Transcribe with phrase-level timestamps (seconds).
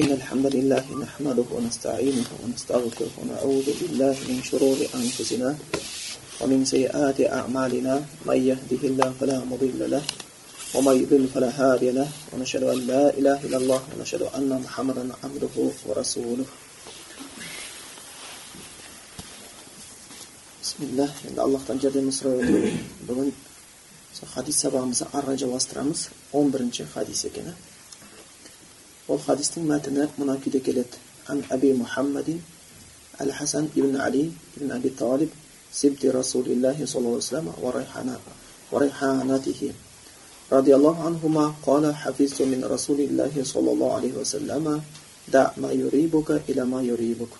[0.00, 5.50] إن الحمد لله نحمده ونستعينه ونستغفره ونعوذ بالله من شرور أنفسنا
[6.40, 7.94] ومن سيئات أعمالنا.
[8.24, 10.04] من يهده الله فلا مضل له
[10.74, 12.08] ومن يضلل فلا هادي له.
[12.32, 15.54] ونشهد أن لا إله إلا الله ونشهد أن محمدا عبده
[15.86, 16.48] ورسوله.
[20.62, 21.10] Bismillah.
[21.28, 23.28] Endi allohdan jadalni so'rayotib bugun
[24.34, 26.00] hadis sabog'imizni arra javostiramiz
[26.32, 27.52] o'n birinchi hadis ekan
[29.12, 30.96] Hop hadisning matni mana quyida keladi.
[31.28, 32.40] An Abi Muhammadin
[33.20, 35.28] Al-Hasan ibn Ali ibn Abi Talib
[35.70, 38.16] sibti Rasulillah sallallahu alaihi wasallam wa rayhana
[38.72, 39.68] wa rayhanatihi
[40.48, 44.80] radhiyallahu anhuma qala hafiztu min Rasulillah sallallahu alaihi wasallam
[45.28, 47.36] da ma yuribuka ila ma yuribuka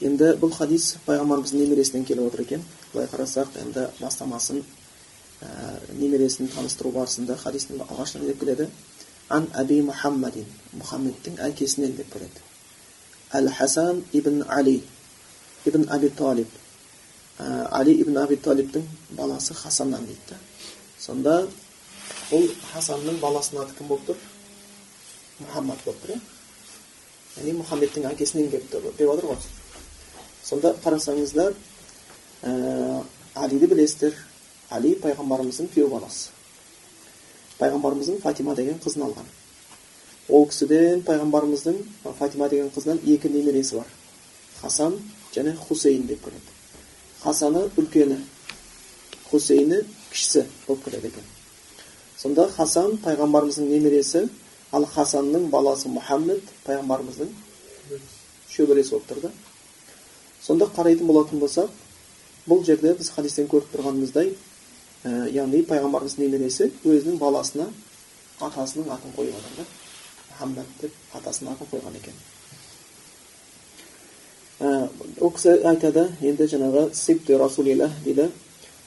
[0.00, 4.64] endi bu hadis payg'ambarimizning nemirasidan kelib o'tir ekan былай қарасақ енді бастамасын
[5.44, 5.48] ә,
[6.00, 8.72] немересін таныстыру барысында хадистің алғашында деп келеді
[9.28, 10.46] ан аби мұхаммадин
[10.78, 12.44] мұхаммедтің әкесінен деп келеді
[13.34, 14.82] әл хасан ибн али
[15.66, 16.48] ибн аби талиб
[17.38, 20.38] али ибн аби талибтің баласы хасаннан дейді да
[20.98, 21.34] сонда
[22.30, 24.22] бұл хасанның баласының аты кім болып тұр
[25.40, 26.20] мұхаммад болып тұр иә
[27.36, 29.42] яғни мұхаммедтің әкесінен келіп тұр деп отыр ғой
[30.44, 31.52] сонда қарасаңыздар
[32.42, 33.02] ә,
[33.34, 34.14] алиді білесіздер
[34.70, 36.35] али пайғамбарымыздың күйеу баласы
[37.60, 39.28] пайғамбарымыздың фатима деген қызын алған
[40.28, 41.78] ол кісіден пайғамбарымыздың
[42.18, 43.86] фатима деген қызынан екі немересі бар
[44.60, 44.98] хасан
[45.34, 46.56] және хусейн деп келеді
[47.22, 48.18] хасаны үлкені
[49.30, 51.32] хусейні кішісі болып келеді екен
[52.18, 54.28] сонда хасан пайғамбарымыздың немересі
[54.72, 57.32] ал хасанның баласы мұхаммед пайғамбарымыздың
[58.50, 59.32] шөбересі болып тұр да
[60.42, 61.70] сонда қарайтын болатын болсақ
[62.48, 64.32] бұл жерде біз хадистен көріп тұрғанымыздай
[65.04, 67.66] яғни пайғамбарымыз немересі өзінің баласына
[68.40, 69.64] атасының атын қойып отыр да
[70.30, 72.16] мұхаммад деп атасының атын қойған екен
[75.20, 78.30] ол кісі айтады енді жаңағы сипт расулилlah дейді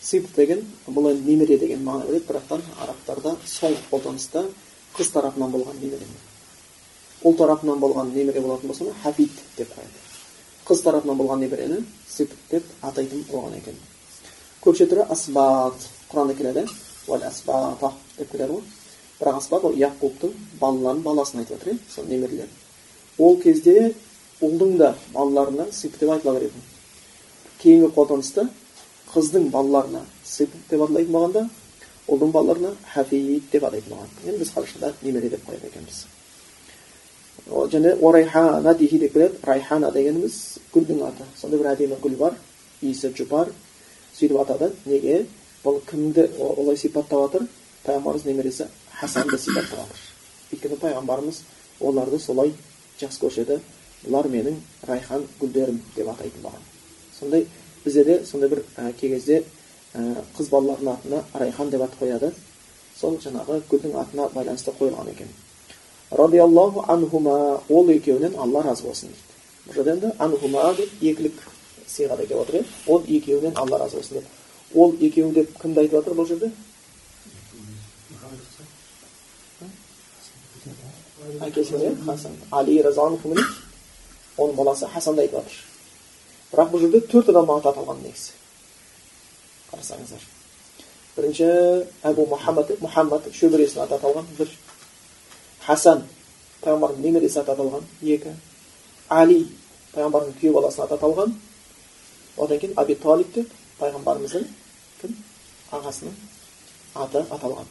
[0.01, 4.45] сипт деген бұл енді немере деген мағына береді бірақтан арабтарда соңғы қолданыста
[4.97, 6.07] қыз тарапынан болған немере
[7.23, 9.99] ұл тарапынан болған немере болатын болса хафид деп қояды
[10.65, 13.77] қыз тарапынан болған немерені сипт деп атайтын болған екен
[14.63, 16.65] көпше түрі асбат құранда
[17.27, 18.63] асбата деп келеді ғой
[19.19, 22.47] бірақ асбат ол яқубтың балаларының баласын айтып жатыр иә сол немерелер
[23.17, 23.93] ол кезде
[24.41, 26.61] ұлдың да балаларына сипт деп айтыла беретін
[27.59, 28.47] кейінгі қолданыста
[29.13, 31.49] қыздың балаларына сипт деп аталайтын болғанда
[32.07, 36.05] ұлдың балаларына хафид деп атайтын болған енді біз қазақшада немере деп қояды екенбіз
[37.73, 42.39] және орайхана дихи деп келеді райхана дегеніміз гүлдің аты сондай бір әдемі гүл бар
[42.81, 43.51] иісі жұпар
[44.15, 45.25] сөйтіп атады неге
[45.63, 47.47] бұл кімді олай сипаттап жатыр
[47.85, 48.67] пайғамбарымыз немересі
[48.99, 51.43] хасанды сипаттап жатыр өйткені пайғамбарымыз
[51.79, 52.53] оларды солай
[53.01, 53.61] жақсы көруші еді
[54.05, 56.67] бұлар менің райхан гүлдерім деп атайтын болған
[57.19, 57.47] сондай
[57.85, 59.43] бізде де сондай бір ә, кей кезде
[59.93, 62.31] ә, қыз балалардың атына райхан деп ат қояды.
[62.99, 65.27] Сол жаңағы гүлдің атына байланысты қойылған екен.
[66.11, 69.23] Радиаллаху анхума ол екеуінен алла разы болсын дейді.
[69.67, 71.41] Бұл жерде енді анхума деп екілік
[71.87, 72.65] сиғада келіп отыр иә.
[72.87, 74.25] Ол екеуінен алла разы болсын деп.
[74.75, 76.51] Ол екеуі деп кімді айтып жатыр бұл жерде?
[81.45, 82.35] Әкесі иә хасан.
[82.51, 82.81] Али
[84.39, 85.57] оның баласы хасанды айтып жатыр.
[86.51, 88.31] Бірақ бұл жерде төрт адам аты аталған негізі.
[89.69, 90.23] Қарасаңыздар.
[91.17, 91.49] Бірінші
[92.07, 94.53] әбу мұхаммад мұхаммад шөбересінің аты аталған бір.
[95.65, 96.05] Хасан
[96.63, 98.33] пайғамбардың немересі аты аталған екі.
[99.09, 99.41] Али
[99.93, 101.35] пайғамбардың күйеу баласының аты аталған.
[102.37, 103.51] Одан кейін аби талиб деп.
[103.79, 104.47] Пайғамбарымыздың
[105.01, 105.15] кім?
[105.71, 106.15] ағасының
[106.95, 107.67] аты аталған.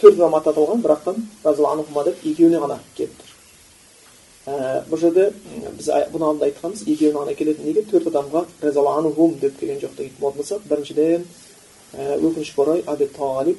[0.00, 3.32] Төрт адам аты аталған бірақтан деп екеуіне ғана келіп тұр.
[4.48, 5.30] Ә, бұл жерде
[5.78, 10.20] біз бұны алдында айтқанбыз екеуіне ғана келетін неге төрт адамға разиаллаху деп келген жоқ дейтін
[10.20, 11.26] болатын болсақ біріншіден
[11.94, 13.58] ә, өкінішке орай аби талиб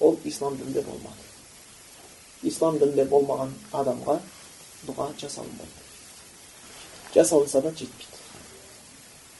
[0.00, 1.22] ол ислам дінінде болмады.
[2.42, 4.18] Ислам дінінде болмаған адамға
[4.86, 5.84] дұға жасалынбайды.
[7.14, 8.24] Жасалынса да жетпейді.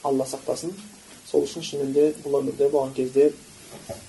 [0.03, 0.73] Алла сақтасын
[1.29, 3.31] сол үшін шынымен бұл өмірде болған кезде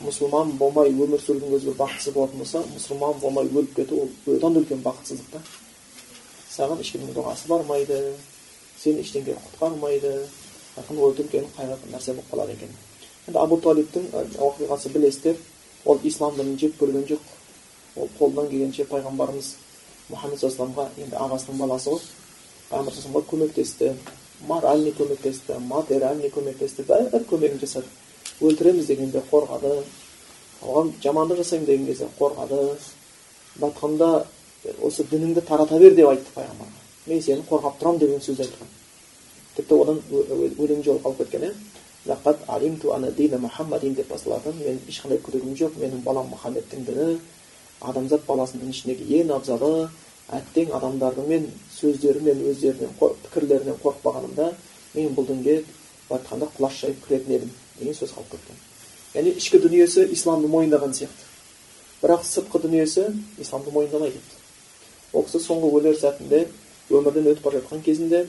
[0.05, 4.55] мұсылман болмай өмір сүрудің өзі бір бақытсыз болатын болса мұсылман болмай өліп кету ол одан
[4.55, 5.43] да үлкен бақытсыздық та
[6.55, 7.99] саған ешкімнің дұғасы бармайды
[8.79, 10.12] сені ештеңе құтқармайды
[10.79, 12.70] ақын ол үлкен қайғыртын нәрсе болып қалады екен.
[13.26, 14.06] Енді абу талибтің
[14.47, 15.37] оқиғасы білесіздер
[15.85, 17.25] ол ислам дінін жек көрген жоқ.
[17.97, 19.50] Ол қолынан келгенше пайғамбарымыз
[20.12, 22.00] мұхаммед саллаллаху енді ағасының баласы ғой
[22.71, 23.94] пайғамбар көмектесті.
[24.46, 27.87] Моральный көмектесті материальный көмектесті бәрі көмегін жасады
[28.40, 29.73] өлтіреміз дегенде қорғады
[30.62, 32.76] оған жамандық жасаймын деген кезде қорғады
[33.58, 34.25] батқанда
[34.82, 38.69] осы дініңді тарата бер деп айтты пайғамбарға мен сені қорғап тұрамын деген сөз айтқан
[39.56, 40.02] тіпті одан
[40.58, 41.52] өлең жолы қалып кеткен иә
[43.94, 47.19] деп басталатын мен ешқандай күдігім жоқ менің балам мұхаммедтің діні
[47.81, 49.88] адамзат баласының ішіндегі ең абзалы
[50.36, 54.50] әттең адамдардың мен сөздері мен өздерінің пікірлерінен қорықпағанымда
[54.94, 55.62] мен бұл дінге
[56.08, 58.60] былай айтқанда құлаш жайып кіретін едім деген сөз қалып кеткен
[59.14, 61.25] яғни ішкі дүниесі исламды мойындаған сияқты.
[62.02, 63.06] Бірақ сыртқы дүниесі
[63.40, 64.20] исламды мойындамайды
[65.12, 66.44] ол кісі соңғы өлер сәтінде
[66.90, 68.26] өмірден өтіп бара жатқан кезінде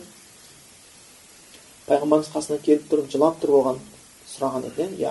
[1.90, 3.82] пайғамбарымыз қасына келіп тұрып жылап тұрып оған
[4.32, 5.10] сұраған еді иә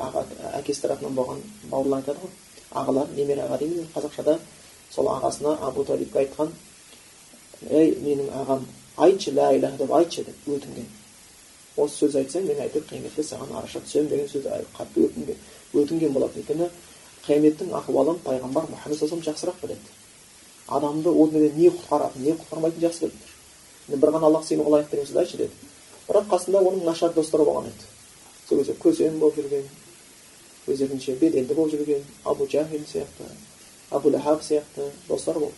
[0.00, 0.24] аға
[0.60, 1.40] әкесі тарапынан болған
[1.70, 2.30] бауырлар айтады ғой.
[2.74, 4.38] Ағалар немере аға дейміз қазақшада
[4.90, 6.52] сол ағасына абу талибке айтқан
[7.70, 8.66] ей менің ағам
[8.96, 10.86] айтшы лә иляха деп айтшы деп өтінген.
[11.76, 15.38] Осы сөз айтсаң мен әйтеуір қияметте саған араша түсемін деген сөз қатты өтінген
[15.74, 16.68] өтінген болатын өйткені
[17.26, 19.94] қияметтің ахуалын пайғамбар мұхаммед саллаллаху жақсырақ біледі
[20.68, 23.32] адамды ол неден не құтқаратынын не құтқармайтынын жақсы біліп
[23.88, 25.50] тұр бір ғана аллах сені деген сөзді айтшы деді.
[26.08, 27.84] Бірақ қасында оның нашар достары болған еді.
[28.48, 29.66] Сол кезде көсем болып жүрген
[30.66, 33.28] өздерінше беделді болып жүрген абу жахил сияқты
[33.90, 35.54] абу лахаб сияқты достар болды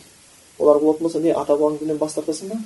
[0.59, 2.59] олар болатын болса не ата дінінен бас тартасың ба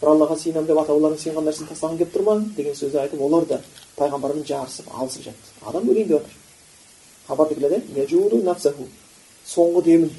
[0.00, 3.20] бір аллаға сыйынамын деп ата бабаларың сыйынған нәрсені тастағың келіп тұр ма деген сөзді айтып
[3.20, 3.60] олар да
[3.96, 6.36] пайғамбармен жарысып алысып жатты адам өлейін деп жатыр
[7.28, 8.88] хабарда келеді
[9.50, 10.10] соңғы демін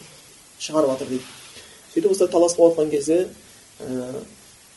[0.59, 1.23] шығарып жатыр дейді
[1.93, 3.17] сөйтіп осылай талас болып жатқан кезде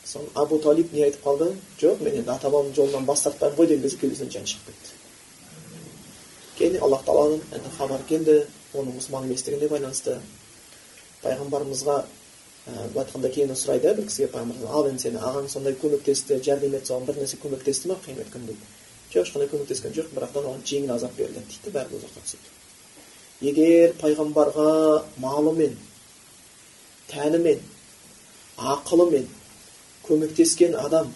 [0.05, 1.51] сол абу талиб не айтып қалды
[1.81, 4.94] жоқ мен енді ата бабамның жолынан бас тартпаймын ғой деген кезде кеудесінен жан шығып кетті
[6.57, 8.37] кейін аллах тағаланың хабар келді
[8.75, 10.17] оның мұсылман еместігіне байланысты
[11.23, 11.97] пайғамбарымызға
[12.65, 16.91] былай айтқанда кейін сұрайды бір кісіге пайғамбар ал енді сені ағаң сондай көмектесті жәрдем етті
[16.91, 18.55] соған бір нәрсе көмектесті ма қиямет күнінде
[19.13, 22.49] жоқ ешқандай көмектескен жоқ бірақ оған жеңіл азап беріледі дейді бәрі ұзаққа түседі.
[23.45, 24.71] Егер пайғамбарға
[25.21, 25.77] малымен
[27.11, 27.61] тәнімен
[28.57, 29.27] ақылымен
[30.07, 31.11] көмектескен адам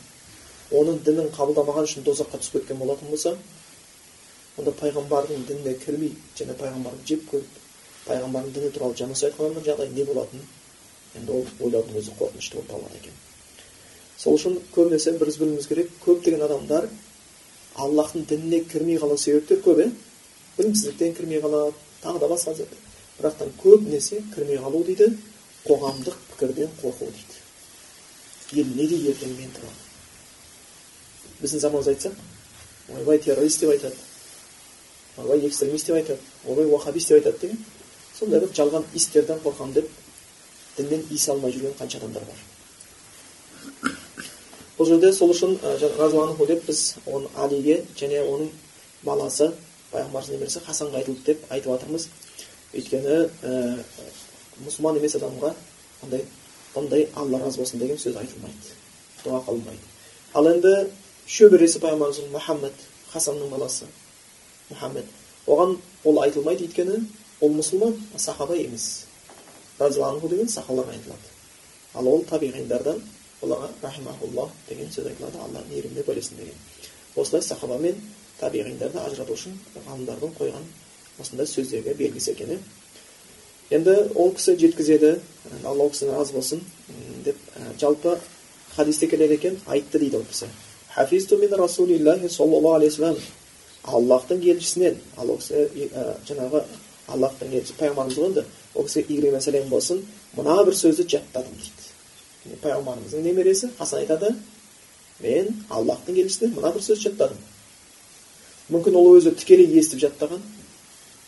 [0.69, 3.35] оның дінін қабылдамаған үшін тозаққа түсіп кеткен болатын болса
[4.59, 7.59] онда пайғамбардың дініне кірмей және пайғамбарды жек көріп
[8.07, 10.47] пайғамбардың діні туралы жаман сөз айтқан адамның жағдайы не болатынын
[11.19, 13.15] енді ол ойлаудың өзі қорқынышты болып табылады екен
[14.17, 16.89] сол үшін көбінесе біз білуіміз керек көптеген адамдар
[17.75, 19.91] аллахтың дініне кірмей қалу себептер көп иә
[20.57, 21.73] білімсіздіктен кірмей қалады
[22.03, 22.55] тағы да басқа
[23.19, 25.13] бірақтан көбінесе кірмей қалу дейді
[25.67, 29.79] қоғамдық пікірден қорқу дейді ел не дейді ертең мен туралы
[31.41, 34.08] біздің заманымызда айтсақ ойбай террорист деп айтады
[35.21, 37.65] ойбай экстремист деп айтады ойбай уахабист деп айтады деген
[38.19, 39.89] сондай бір жалған истерден қорқамын деп
[40.77, 42.39] діннен иіс алмай жүрген қанша адамдар бар.
[44.77, 45.57] Бұл жерде сол үшін
[45.99, 48.51] разуанху деп біз оны алиге және оның
[49.03, 49.51] баласы
[49.91, 52.07] пайғамбарымыздың немересі хасанға айтылды деп айтып жатырмыз.
[52.73, 53.83] Өйткені ә,
[54.65, 55.53] мұсылман емес адамға
[56.03, 56.25] андай
[56.75, 58.75] бұндай алла разы болсын деген сөз айтылмайды
[59.23, 59.81] дұға қылынбайды.
[60.33, 60.75] Ал енді
[61.27, 63.89] шөбересі пайғамбарымыз мұхаммед хасанның баласы
[64.69, 65.05] мұхаммед
[65.47, 66.99] оған ол айтылмайды өйткені
[67.41, 69.05] ол мұсылман сахаба емес.
[69.79, 71.29] Разиаллаху деген сахабаларға айтылады.
[71.93, 73.01] Ал ол табиғиндардан
[73.41, 76.57] оларға рахимахуллах деген сөз айтылады алла мейіріміне бөлесін деген.
[77.15, 77.95] Осылай сахаба мен
[78.39, 79.55] табиғиндарды ажырату үшін
[79.87, 80.67] ғалымдардың қойған
[81.19, 82.59] осындай сөздерге белгісі екен
[83.69, 85.15] енді ол кісі жеткізеді
[85.63, 86.63] алла ол кісіден разы болсын
[87.25, 87.37] деп
[87.79, 88.17] жалпы
[88.75, 90.47] хадисте келеді екен айтты дейді ол кісі.
[93.83, 95.89] Аллахтың елшісінен ал ол кісі
[96.27, 96.63] жаңағы
[97.07, 98.45] аллахтың елшісі пайғамбарымыз ғой енді
[98.75, 100.03] ол кісіге сәлем болсын
[100.37, 104.33] мына бір сөзді жаттадым дейді пайғамбарымыздың немересі хасан айтады
[105.23, 107.39] мен аллахтың елшісінен мына бір сөз жаттадым
[108.69, 110.43] мүмкін ол өзі тікелей естіп жаттаған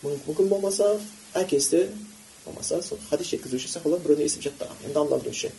[0.03, 0.93] мүмкін болмаса
[1.33, 1.87] әкесі
[2.45, 5.51] болмаса сол хадис жеткізуші сахабалар біреуден естіп жаттаған енді алла білуші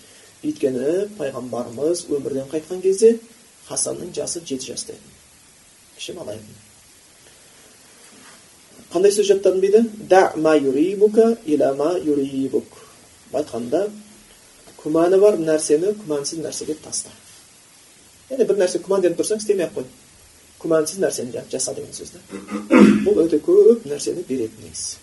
[0.43, 3.17] өйткені пайғамбарымыз өмірден қайтқан кезде
[3.69, 5.17] хасанның жасы жеті жаста еді
[5.97, 6.57] кіші бала еді
[8.93, 9.81] қандай сөз жаттадым дейді
[13.33, 13.87] айтқанда
[14.83, 17.11] күмәні бар нәрсені күмәнсіз нәрсеге таста
[18.31, 19.87] яғни бір нәрсе күмәнданып тұрсаң істемей ақ қой
[20.63, 22.21] күмәнсіз нәрсені жаса деген сөз да
[23.07, 25.01] бұл өте көп нәрсені береді негізі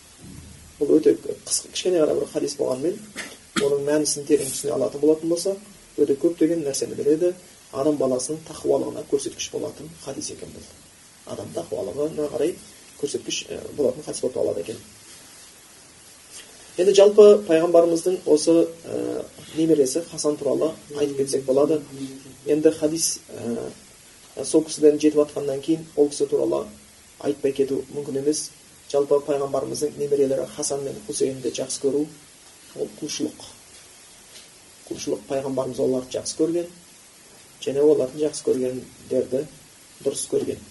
[0.80, 3.00] бұл өте қысқа кішкене ғана бір хадис болғанымен
[3.66, 7.34] оның мәнісін терең түсіне алатын болатын болсақ өте көптеген нәрсені береді
[7.74, 10.70] адам баласының тақуалығына көрсеткіш болатын хадис екен бұл
[11.34, 12.56] адам тақуалығына қарай
[13.02, 13.44] көрсеткіш
[13.78, 14.78] болатын хадис болып табылады екен
[16.80, 18.54] енді жалпы пайғамбарымыздың осы
[18.88, 19.24] ә,
[19.58, 21.82] немересі хасан туралы айтып кетсек болады
[22.48, 26.66] енді хадис ә, сол кісіден жетіп жатқаннан кейін ол кісі туралы
[27.20, 28.50] айтпай кету мүмкін емес
[28.92, 32.06] жалпы пайғамбарымыздың немерелері хасан мен хусейнді жақсы көру
[32.80, 33.48] ол құлшылық
[34.88, 36.72] құлшылық пайғамбарымыз оларды жақсы көрген
[37.66, 39.44] және олардың жақсы көргендерді
[40.06, 40.64] дұрыс көрген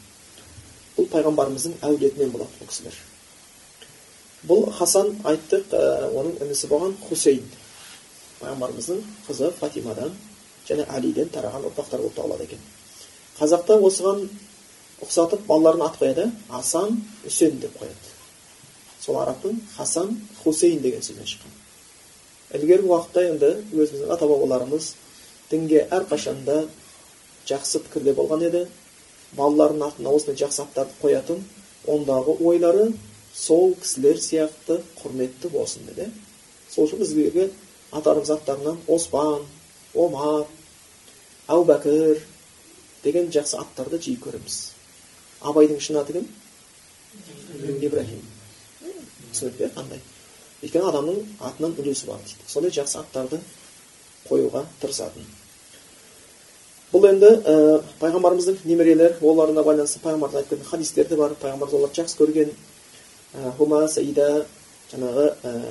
[0.99, 2.99] бұл пайғамбарымыздың әулетінен болады бұл кісілер
[4.49, 7.47] бұл хасан айттық ә, оның інісі болған хусейн
[8.41, 10.13] пайғамбарымыздың қызы фатимадан
[10.69, 12.63] және әлиден тараған ұрпақтар болып табылады екен
[13.39, 14.25] қазақта осыған
[15.07, 18.15] ұқсатып балаларына ат қояды асан үсен деп қояды
[19.01, 24.93] сол арабтың хасан хусейн деген сөзден шыққан ілгергі уақытта енді өзіміздің ата бабаларымыз
[25.51, 26.65] дінге әрқашанда
[27.49, 28.67] жақсы пікірде болған еді
[29.37, 31.43] балаларының атына осындай жақсы аттарды қоятын
[31.89, 32.89] ондағы ойлары
[33.35, 36.09] сол кісілер сияқты құрметті болсын деді.
[36.71, 37.51] Сол үшін бізге
[37.93, 39.45] атарымыз аттарынан оспан
[39.95, 40.47] омар
[41.49, 42.23] әу бәкір
[43.05, 44.59] деген жақсы аттарды жиі көреміз.
[45.41, 46.29] Абайдың шын аты кім?
[47.81, 48.25] Ибраһим
[49.33, 50.01] түсінікті қандай?
[50.63, 52.49] Өйткені адамның атынан үлесі бар дейді.
[52.51, 53.39] Сондай жақсы аттарды
[54.29, 55.25] қоюға тырысатын.
[56.93, 61.35] Бұл енді ә, пайғамбарымыздың немерелері оларына байланысты пайғамбарымыз айтып кеткен хадистер де бар.
[61.43, 62.55] Пайғамбарымыз оларды жақсы көрген.
[63.59, 64.47] Хума саида
[64.93, 65.27] жаңағы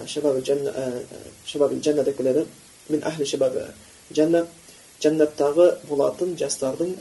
[0.07, 2.45] шабабил жанна деп келеді.
[2.89, 3.57] Мен әхлі шабаб
[4.13, 4.45] жанна
[5.01, 6.93] жәннаттағы болатын жастардың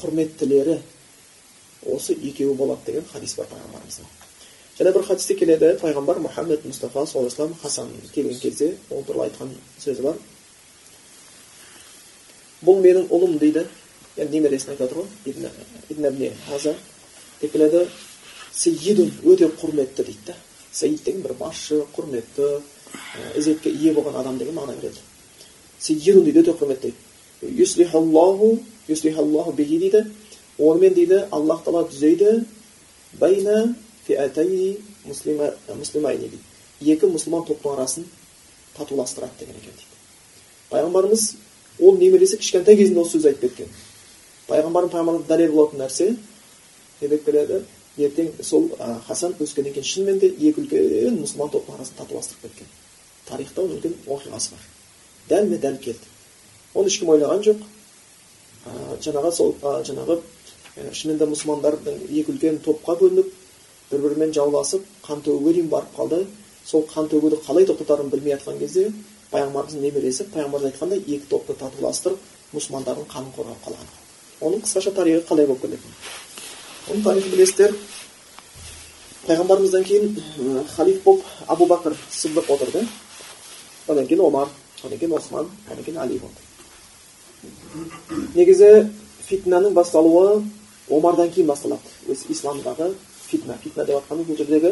[0.00, 0.80] құрметтілері
[1.86, 4.08] осы екеуі болады деген хадис бар пайғамбарымызда.
[4.78, 5.74] Және бір хадисте келеді.
[5.80, 9.52] Пайғамбар мұхаммед мұстафа саллаллаху алейhi хасан келген кезде ол туралы айтқан
[9.84, 10.16] сөзі бар.
[12.64, 13.66] Бұл менің ұлым дейді.
[14.16, 15.08] Яғни немересін айтып жатыр ғой?
[17.40, 17.88] Деп келеді
[18.52, 20.34] сейидун өте құрметті дейді да.
[20.72, 22.60] Саид деген бір басшы құрметті
[23.38, 24.98] ізетке ие болған адам деген мағына береді.
[25.78, 26.92] Сейидун дейді өте құрметті
[27.40, 27.56] дейді.
[29.56, 30.04] Дейді.
[30.58, 32.44] Онымен дейді аллах тағала түзейді.
[33.20, 33.74] Байна
[34.06, 34.78] дейді.
[36.80, 38.04] Екі мұсылман топтың арасын
[38.76, 39.86] татуластырады деген екен дейді.
[40.70, 41.34] Пайғамбарымыз
[41.80, 43.68] ол немересі кішкентай кезінде осы сөзді айтып кеткен.
[44.48, 46.08] Пайғамбардың пайғамбарлығына дәлел болатын нәрсе
[47.00, 47.62] не деп келеді
[47.98, 52.68] ертең сол ә, хасан өскеннен кейін шынымен де екі үлкен мұсылман топтың арасын татуластырып кеткен.
[53.28, 54.64] Тарихта оның үлкен оқиғасы бар.
[55.28, 56.10] Дәлме дәл келді.
[56.74, 57.62] Оны ешкім ойлаған жоқ.
[58.66, 60.20] Ә, жаңағы сол ә, жаңағы
[60.92, 63.32] шынымен де мұсылмандардың екі үлкен топқа бөлініп
[63.90, 66.26] бір бірімен жауласып қан төгуге дейін барып қалды.
[66.64, 68.90] Сол қан төгуді қалай тоқтатарын білмей жатқан кезде
[69.30, 72.18] пайғамбарымыздың немересі пайғамбарымыз айтқандай екі топты татуластырып
[72.54, 73.88] мұсылмандардың қанын қорғап қалған
[74.40, 75.90] оның қысқаша тарихы қалай болып келетін
[76.90, 77.70] оның тарихын білесіздер
[79.26, 80.04] пайғамбарымыздан кейін
[80.74, 82.80] халиф болып абу бәкір сыдық отырды
[83.86, 84.48] одан кейін омар
[84.82, 86.40] одан кейін осман одан кейін әли болды
[88.34, 88.70] негізі
[89.28, 90.42] фитнаның басталуы
[90.90, 92.94] омардан кейін басталады өзі исламдағы
[93.28, 94.70] фитна фитна деп жатқанымыз бұл жердегі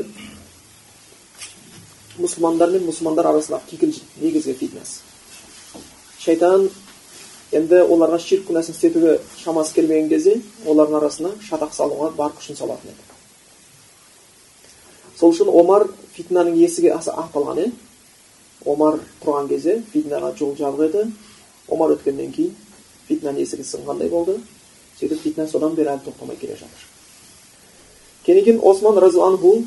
[2.19, 5.01] мұсылмандар мен мұсылмандар арасындағы кикілжің негізгі фитнасы
[6.19, 6.69] шайтан
[7.55, 10.35] енді оларға ширк күнәсін істетуге шамасы келмеген кезде
[10.67, 13.03] олардың арасына шатақ салуға бар күшін салатын еді
[15.21, 17.71] сол үшін омар фитнаның есігі аса аталған иә
[18.67, 21.07] омар тұрған кезде фитнаға жол жабық еді
[21.69, 22.55] омар өткеннен кейін
[23.09, 24.39] фитнаның есігі сынғандай болды
[25.01, 29.65] сөйтіп фитна содан бері әлі тоқтамай келе жатыр кейін осман разиаллаху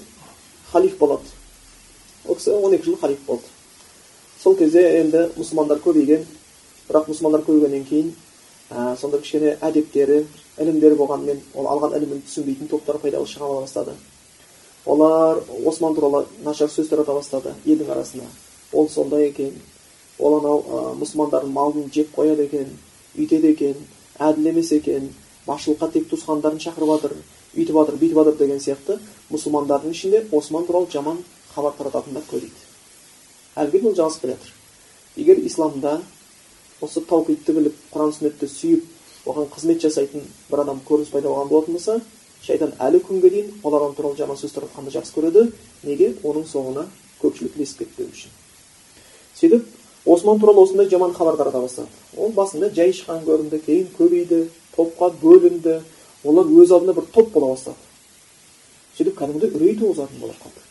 [0.71, 1.40] халиф болады
[2.27, 3.43] ол кісі он екі жыл халиф болды
[4.41, 6.25] сол кезде енді мұсылмандар көбейген
[6.89, 8.13] бірақ мұсылмандар көбейгеннен кейін
[8.69, 10.23] ә, сонда кішкене әдептері
[10.61, 13.95] ілімдері болғанымен ол алған ілімін түсінбейтін топтар пайда шыға бастады
[14.85, 18.29] олар осман туралы нашар сөз тарата бастады елдің арасына
[18.73, 19.53] ол сондай екен
[20.19, 22.71] ол анау ә, мұсылмандардың малын жеп қояды екен
[23.17, 23.75] үйтеді екен
[24.19, 25.11] әділ емес екен
[25.47, 27.15] басшылыққа тек туысқандарын шақырып жатыр
[27.55, 28.97] үйтіп жатыр бүйтіп жатыр деген сияқты
[29.31, 31.23] мұсылмандардың ішінде осман туралы жаман
[31.55, 32.65] хабар тарататындар көбейді
[33.61, 35.97] әлі күнге ол жалғасып келе жатыр егер исламда
[36.81, 41.77] осы таухидты біліп құран сүннетті сүйіп оған қызмет жасайтын бір адам көрініс пайда болған болатын
[41.77, 41.99] болса
[42.45, 45.51] шайтан әлі күнге дейін ол адам туралы жаман сөз таратқанды жақсы көреді
[45.83, 46.87] неге оның соңына
[47.21, 48.33] көпшілік ілесіп кетпеу үшін
[49.37, 49.67] сөйтіп
[50.05, 51.87] осман туралы осындай жаман хабар тарата бастады.
[52.17, 55.81] Ол басында жай шыққан көрінді кейін көбейді топқа бөлінді.
[56.23, 57.77] Олар өз алдына бір топ бола бастады.
[58.97, 60.65] Сөйтіп кәдімгідей үрей туғызатын болып қалды.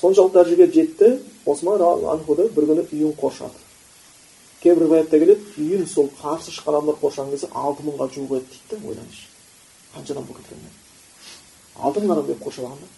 [0.00, 1.12] Соншалық дәрежеге жетті
[1.46, 3.62] осман анхуды бір күні үйін қоршады
[4.62, 8.70] кейбір риwаятта келеді үйін сол қарсы шыққан адамдар қоршаған кезде алты мыңға жуық еді дейді
[8.70, 9.26] да ойлаңызшы
[9.94, 10.58] қанша адам болып кеткен
[11.76, 12.88] алты мың адам келіп қоршаған да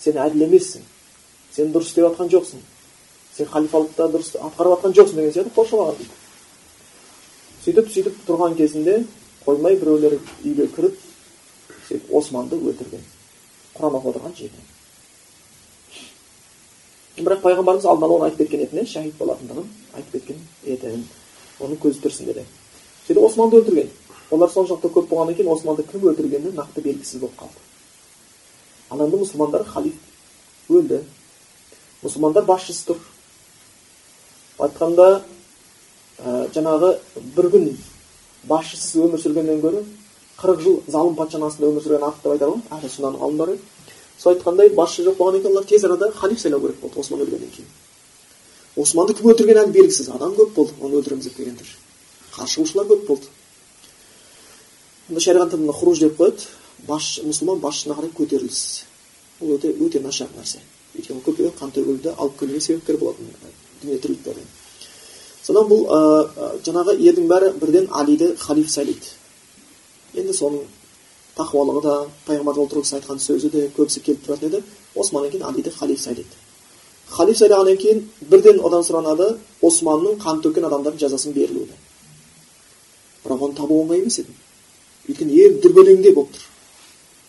[0.00, 0.84] сен әділ емессің
[1.56, 2.64] сен дұрыс істеп жатқан жоқсың
[3.36, 6.20] сен халифалықта дұрыс атқарып жатқан жоқсың деген сияқты қоршап алған дейді
[7.64, 8.98] сөйтіп сөйтіп тұрған кезінде
[9.46, 11.00] қоймай біреулер үйге кіріп
[11.88, 13.04] сөйтіп османды өлтірген
[13.76, 14.71] құран оқып отырған жерінен
[17.18, 19.66] бірақ пайғамбарымыз алдын ала оны айтып кеткен еді шахид болатындығын
[19.98, 20.92] айтып кеткен еді
[21.60, 22.44] оның көзі тірісінде де
[23.06, 23.90] сөйтіп османды өлтірген
[24.32, 27.60] олар соншалықты көп болғаннан кейін османды кім өлтіргені нақты белгісіз болып қалды
[28.90, 31.02] ал енді мұсылмандар халиф өлді
[32.02, 33.02] мұсылмандар басшысы тұр
[34.62, 35.08] айтқанда
[36.18, 36.94] ә, жаңағы
[37.36, 37.68] бір күн
[38.48, 39.84] басшысыз өмір сүргеннен гөрі
[40.40, 43.58] қырық жыл залым патшаның астында өмір сүрген артық деп айтады ғой ғалымдары
[44.18, 47.50] сол айтқандай басшы жоқ болғаннан кейін олар тез арада халиф сайлау керек болды осман өлгеннен
[47.56, 47.68] кейін
[48.76, 51.76] османды кім өлтіргені әлі белгісіз адам көп болды оны өлтіреміз деп келгендер
[52.36, 53.26] қарсы көп болды
[55.08, 56.46] онда шариғат тілінде хуруж деп қояды
[56.86, 58.60] баш мұсылман басшысына қарай көтеріліс
[59.40, 60.62] бұл өте өте нашар нәрсе
[60.96, 63.28] өйткені көптеген қан төгілуді алып келуге себепкер болатын
[63.82, 64.46] дүние тірліктерден
[65.42, 65.98] содан бұл ә,
[66.64, 69.12] жаңағы елдің бәрі бірден алиді халиф сайлайды
[70.14, 70.64] енді соның
[71.36, 71.94] тақуалығы да
[72.26, 74.62] пайғамбар туралы айтқан сөзі де көбісі келіп тұратын еді
[74.94, 76.42] османнан кейін алиді халиф сайлайды
[77.08, 79.30] халиф сайлағаннан кейін бірден одан сұранады
[79.62, 81.78] османның қан төккен адамдардың жазасын берілуді
[83.24, 84.34] бірақ оны табу оңай емес еді.
[85.08, 86.44] Өйткені ел дүрбелеңде болып тұр.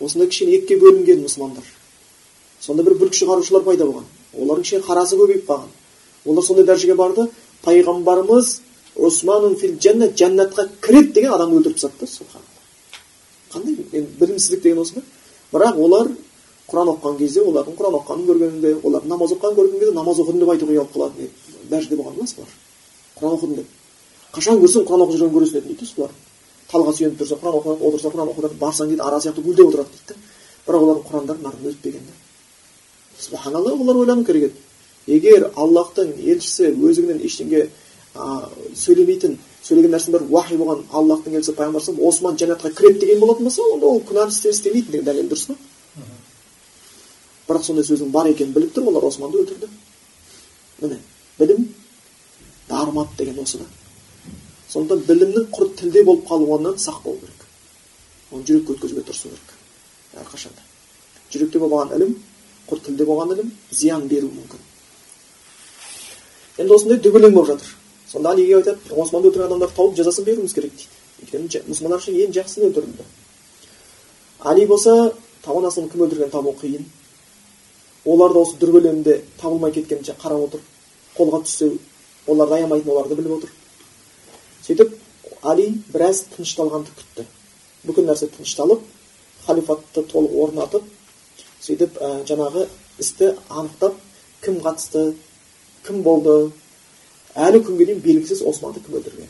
[0.05, 1.65] Осындай кішкене екіге бөлінген мұсылмандар.
[2.61, 4.07] Сонда бір бүлік шығарушылар пайда болған.
[4.33, 5.69] Олардың кішкене қарасы көбейіп қалған.
[6.25, 7.27] Олар сондай дәрежеге барды
[7.65, 8.53] пайғамбарымыз
[8.95, 12.32] османун фил жәннат жәннатқа кіреді деген адамды өлтіріп тастады да
[13.53, 15.01] қандай енді білімсіздік деген осы да
[15.53, 16.09] бірақ олар
[16.69, 20.51] құран оқыған кезде олардың құран оқығанын көргенінде олардың намаз оқығанын көрген кезде намаз оқыдым деп
[20.53, 21.29] айтуға ұялып қалатын
[21.69, 22.53] дәрежеде болған емес бұлар
[23.19, 23.67] құран оқыдым деп
[24.33, 26.13] қашан көрсең құран оқып жүргенін көресің еді дейді бұлар
[26.71, 30.13] талға сүйеніп тұрса құран оқыды отырса құран оқыды барсаң дейді ара сияқты гүлдеп отырады дейді
[30.13, 30.15] да
[30.65, 32.13] бірақ олардың құрандары нарқын өтпеген да
[33.19, 37.67] субханалла олар ойлану керек еді егер аллахтың елшісі өзіңнен ештеңе
[38.75, 43.63] сөйлемейтін сөйлеген нәрсенің бәрі уахи болған аллахтың елшісі пайғамбар осман жәннатқа кіреді деген болатын болса
[43.73, 45.55] онда ол күнәні істемейтін деген дәлел дұрыс па?
[47.47, 49.69] Бірақ сондай сөздің бар екенін біліп тұрып олар османды өлтірді.
[50.81, 50.99] Міне
[51.39, 51.67] білім
[52.67, 53.65] дарымат деген осы да.
[54.73, 57.45] Сондықтан білімнің құр тілде болып қалуынан сақ болу керек.
[58.31, 59.53] Оны жүрекке өткізуге тырысу керек.
[60.23, 60.63] Әрқашанда.
[61.31, 62.15] Жүректе болған ілім
[62.69, 64.67] құр тілде болған ілім зиян беруі мүмкін.
[66.57, 67.75] Енді осындай дүбірлең болып жатыр.
[68.13, 72.35] Сонда алиге айтады османды өлтірген адамдарды тауып жазасын беруіміз керек дейді өйткені мұсылмандар үшін ең
[72.37, 73.07] жақсысы өлтірілді
[74.51, 74.93] али болса
[75.41, 76.85] табан астынан кім өлтіргенін табу қиын
[78.05, 80.61] олар да осы дүрбелеңде табылмай кеткенше қарап отыр
[81.17, 81.71] қолға түссе
[82.27, 83.53] оларды аямайтын оларды біліп отыр
[84.67, 84.93] сөйтіп
[85.41, 87.27] али біраз тынышталғанды күтті
[87.87, 88.83] бүкіл нәрсе тынышталып
[89.47, 90.83] халифатты толық орнатып
[91.63, 92.67] сөйтіп ә, жаңағы
[92.99, 93.95] істі анықтап
[94.43, 95.13] кім қатысты
[95.87, 96.51] кім болды
[97.35, 99.29] әлі күнге дейін белгісіз османды кім өлтірген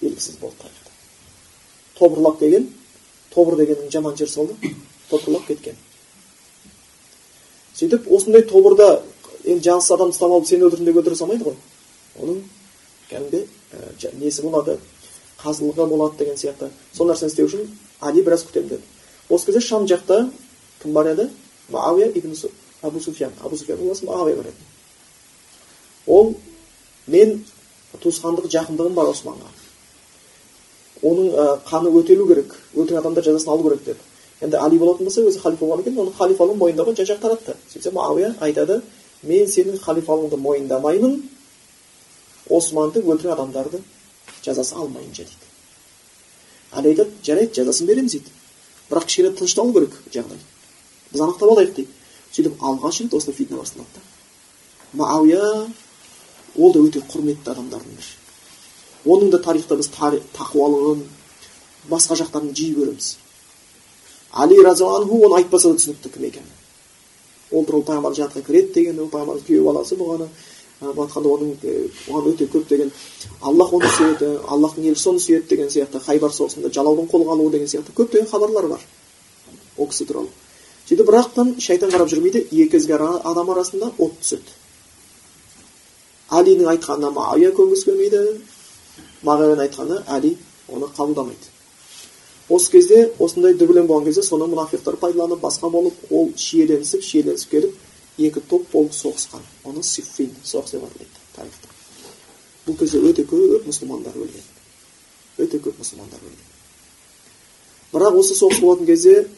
[0.00, 0.70] белгісіз болды
[1.98, 2.68] тобырлап деген
[3.34, 4.50] тобыр дегеннің жаман жер сол
[5.10, 5.76] топырлап кеткен
[7.76, 9.02] сөйтіп осындай тобырда
[9.44, 11.56] енді жансыз адамды ұстап алып сен өлтірдім деп өлтіре салмайды ғой
[12.20, 12.42] оның
[13.10, 14.78] кәдімгі ә, несі болады
[15.42, 18.82] қазылығы болады деген сияқты сол нәрсені істеу үшін али біраз күтемін деді
[19.28, 20.28] осы кезде шам жақта
[20.82, 21.28] кім бар еді
[21.70, 22.36] мауия ибн
[22.82, 24.56] абу суфиян абу суфиян баласы мауия бар еді
[26.06, 26.34] ол
[27.06, 27.44] мен
[28.02, 29.50] туысқандық жақындығым бар османға.
[31.02, 33.98] Оның қаны өтелу керек өлтірген адамдар жазасын алу керек деді
[34.42, 37.56] енді али болатын болса өзі халифа болғаннан кейін оның халифалығын мойындауға жан жақ таратты.
[37.72, 38.80] Сөйтсе муауия айтады
[39.22, 41.16] мен сенің халифалығыңды мойындамаймын
[42.50, 43.82] османды өлтірген адамдарды
[44.44, 45.50] жазасы алмайынша дейді.
[46.72, 48.30] Али айтады жарайды жазасын береміз дейді.
[48.90, 50.38] Бірақ кішкене тынышталу керек жағдай.
[51.12, 51.90] Біз анықтап алайық дейді.
[52.32, 54.00] Сөйтіп алғаш рет осындай фитна басталады да
[54.92, 55.66] муауия
[56.56, 61.02] ол да өте құрметті адамдардың бірі оның да тарихта біз тақуалығын
[61.90, 63.16] басқа жақтарын жиі көреміз.
[64.32, 66.52] Али разиаллаху оны айтпаса да түсінікті кім екені
[67.52, 70.28] ол туралы пайғамбар жәннатқа кіреді деген ол пайғамбардың күйеу баласы болғаны
[70.80, 71.50] былай айтқанда оның
[72.08, 72.92] оған өте көптеген
[73.40, 77.68] аллах оны сүйеді аллахтың елшісі оны сүйеді деген сияқты хайбар соғысында жалаудың қолға алуы деген
[77.68, 78.80] сияқты көптеген хабарлар бар.
[79.76, 80.32] Ол кісі туралы.
[80.88, 84.61] Сөйтіп бірақтан шайтан қарап жүрмейді екі ізгі адам арасында от түседі.
[86.40, 88.22] Әлидің айтқанына мағауия көнгісі келмейді.
[89.22, 90.36] Мағауияның айтқаны әли
[90.72, 91.52] оны қабылдамайды
[92.52, 97.76] осы кезде осындай дүрбелең болған кезде соны мұнафиқтар пайдаланып басқа болып ол шиеленісіп шиеленісіп келіп
[98.18, 99.42] екі топ болып соғысқан.
[99.64, 101.68] Оны сиффин соғыс деп аталады тарихта.
[102.66, 104.44] Бұл кезде өте көп мұсылмандар өлген.
[105.38, 106.50] Өте көп мұсылмандар өлген.
[107.92, 109.28] Бірақ осы соғыс болатын кезде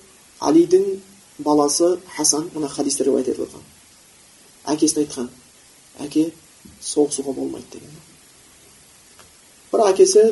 [0.40, 0.88] алидің
[1.38, 3.68] баласы хасан мына хадисте риуаят етіп отырған.
[4.74, 5.30] Әкесіне айтқан
[6.00, 6.32] әке
[6.84, 7.94] соғысуға болмайды деген
[9.72, 10.24] бірақ әкесі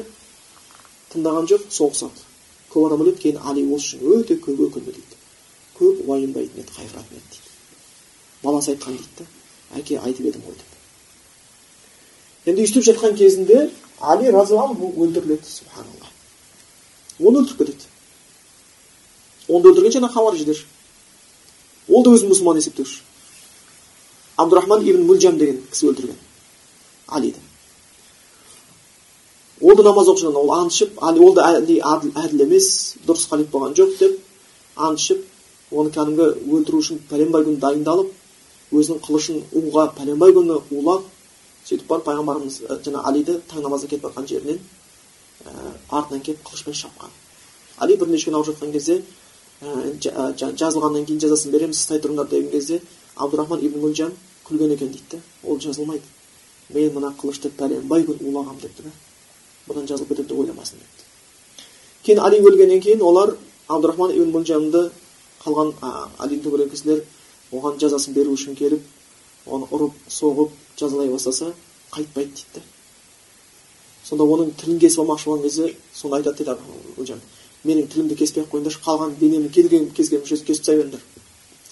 [1.13, 2.27] тыңдаған жоқ соғысады
[2.73, 5.21] көп адам өледі кейін али осы үшін өте көп өкінді дейді
[5.79, 7.53] көп уайымдайтын еді қайғыратын еді дейді
[8.43, 9.25] баласы айтқан дейді да
[9.81, 16.09] әке айтып едім ғой деп енді өйстіп жатқан кезінде али разиаллаху өлтіріледі субханалла
[17.21, 17.91] оны өлтіріп кетеді
[19.49, 20.65] оны өлтірген жаңағы хавариждер
[21.89, 23.03] ол да өзін мұсылман есептеуші
[24.43, 26.19] абдурахман ибн мүлжам деген кісі өлтірген
[27.07, 27.41] алиді
[29.61, 33.99] ол да намаз оқып ол ант ішіп ол да әділ емес дұрыс халиф болған жоқ
[33.99, 34.19] деп
[34.77, 35.25] ант ішіп
[35.71, 38.13] оны кәдімгі өлтіру үшін пәленбай күні дайындалып
[38.73, 41.07] өзінің қылышын уға пәленбай күні улап
[41.67, 45.53] сөйтіп барып пайғамбарымыз жаңа алиді таң намазға кетіп жатқан жерінен ә,
[45.91, 47.13] артынан келіп қылышпен шапқан
[47.79, 49.03] али бірнеше күн ауырып жатқан кезде
[49.63, 52.81] ә, жазылғаннан кейін жазасын береміз сіз тұрыңдар деген кезде
[53.17, 54.13] абдурахман ибн мульжан
[54.49, 56.05] күлген екен дейді да ол жазылмайды
[56.71, 58.93] мен мына қылышты пәленбай күн улағанмын депті да
[59.69, 61.05] бұдан жазылып кетеді деп ойламасын депті
[62.05, 63.37] кейін али өлгеннен кейін олар
[63.69, 64.91] абдурахман ибн мульжанды
[65.45, 65.75] қалған
[66.19, 67.05] алиді көрген кісілер
[67.53, 68.83] оған жазасын беру үшін келіп
[69.47, 71.53] оны ұрып соғып жазалай бастаса
[71.93, 72.63] қайтпайды дейді да
[74.05, 77.21] сонда оның тілін кесіп алмақшы болған кезде сонда айтады дейді
[77.65, 79.69] менің тілімді кеспей ақ қойыңдаршы қалған денемнің кез
[80.11, 81.03] келген мүшесін кесіп тастай беріңдер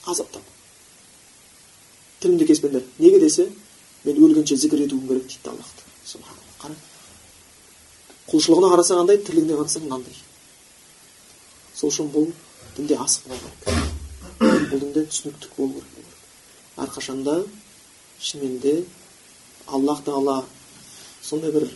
[0.06, 0.42] азаптап
[2.20, 2.84] тілімді кеспеңдер.
[2.98, 3.48] Неге десе
[4.04, 5.82] мен өлгенше зікір етуім керек дейді аллахты.
[6.04, 6.74] Субханалла қара
[8.30, 10.16] құлшылығына қараса қандай тірлігіне қараса мынандай.
[11.74, 12.30] Сол үшін бұл
[12.76, 14.70] дінде асық болу керек.
[14.70, 16.18] Бұл дінде түсініктік болу керек.
[16.76, 17.44] Әрқашанда
[18.20, 18.76] шынымен де
[19.66, 20.42] аллах тағала
[21.22, 21.70] сондай бір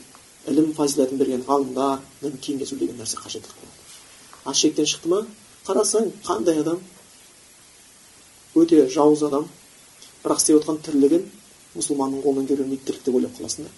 [0.49, 3.85] ілім фазилетін берген ғалымдардан кеңесу деген нәрсе қажеттілік болады
[4.45, 5.23] а шектен шықты ма?
[5.65, 6.81] Қарасаң қандай адам?
[8.55, 9.49] Өте жауыз адам.
[10.25, 11.29] Бірақ істеп отқан тірлігін
[11.77, 13.73] мұсылманның қолынан келе бермейді тірлік деп ойлап қаласың да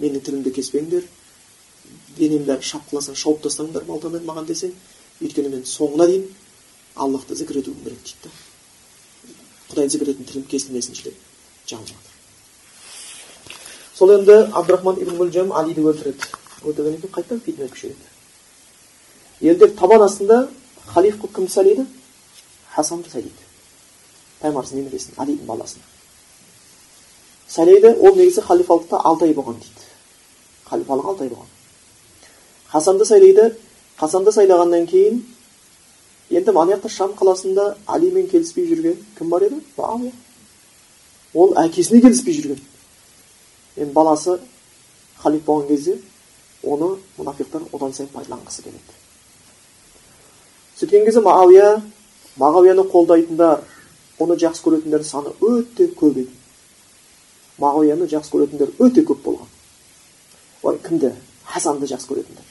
[0.00, 1.06] менің тілімді кеспеңдер
[2.16, 4.72] денемді бәрін шапқыласаң шауып тастаңдар балтамен маған десең
[5.20, 6.26] өйткені мен соңына дейін
[6.96, 8.24] аллахты зікір етуім керек дейді.
[8.24, 8.30] Да
[9.70, 11.16] құдайды зікір ететін тілім кесілмесінші деп
[11.66, 12.12] жалынып жатыр
[13.98, 16.30] сол енді абдурахман ибн мүлжам алиді өлтіреді.
[16.62, 18.06] Өлтіргеннен кейін қайтадан фитна күшейеді.
[19.40, 20.48] Елдер табан астында
[20.86, 21.86] халиф қылып кімді сайлайды
[22.74, 23.45] хасанды сайлайды
[24.40, 25.82] пайғамбарымыздың немересін алидің баласын
[27.48, 29.86] сайлайды ол негізі халифалықта алты ай болған дейді.
[30.66, 31.46] Халифалық алты ай болған.
[32.70, 33.56] Хасанды сайлайды
[33.96, 35.22] хасанды сайлағаннан кейін
[36.30, 39.60] енді ана жақта шам қаласында алимен келіспей жүрген кім бар еді?
[39.76, 40.12] Муауия
[41.34, 42.60] ол әкесіне келіспей жүрген.
[43.76, 44.40] Енді баласы
[45.22, 46.00] халиф болған кезде
[46.62, 48.98] оны мұнафиқтар одан сайын пайдаланғысы келеді.
[50.76, 51.80] Сөйткен кезде мағауия
[52.36, 53.62] мағауияны қолдайтындар
[54.18, 56.30] оны жақсы көретіндердің саны өте көп еді.
[57.58, 59.48] Мағауияны жақсы көретіндер өте көп болған.
[60.62, 61.12] Ой кімді?
[61.44, 62.44] Хасанды жақсы көретіндер.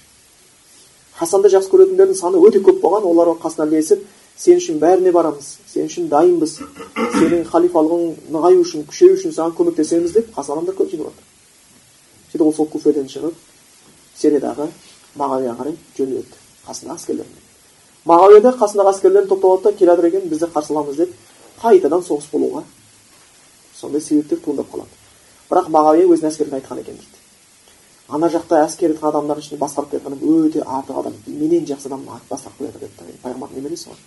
[1.20, 4.04] Хасанды жақсы көретіндердің саны өте көп болған олар қасына ілесіп
[4.38, 6.60] сен үшін бәріне барамыз сен үшін дайынбыз.
[7.16, 11.24] Сенің халифалығың нығаю үшін күшею үшін саған көмектесеміз деп қасына адамдар көп жиналады
[12.36, 13.36] сөйтіп ол сол куфеден шығып
[14.20, 14.68] сириядағы
[15.16, 17.44] мағауияға қарай жөнеледі қасында әскерлермен.
[18.06, 21.14] Мағауия да қасындағы әскерлерін топтап алады да келе жатыр екен бізді қарсы аламыз деп
[21.66, 22.64] қайтадан соғыс болуға
[23.76, 25.04] сондай себептер туындап қалады
[25.50, 27.24] бірақ мағауия өзінің әскеріне айтқан екен дейді
[28.10, 32.58] ана жақта әскер адамдардың ішінде басқарып келе жатқан өте артық адам менен жақсы адам басқарып
[32.60, 33.98] келе жатыр деді пайғамбардың немересі ғой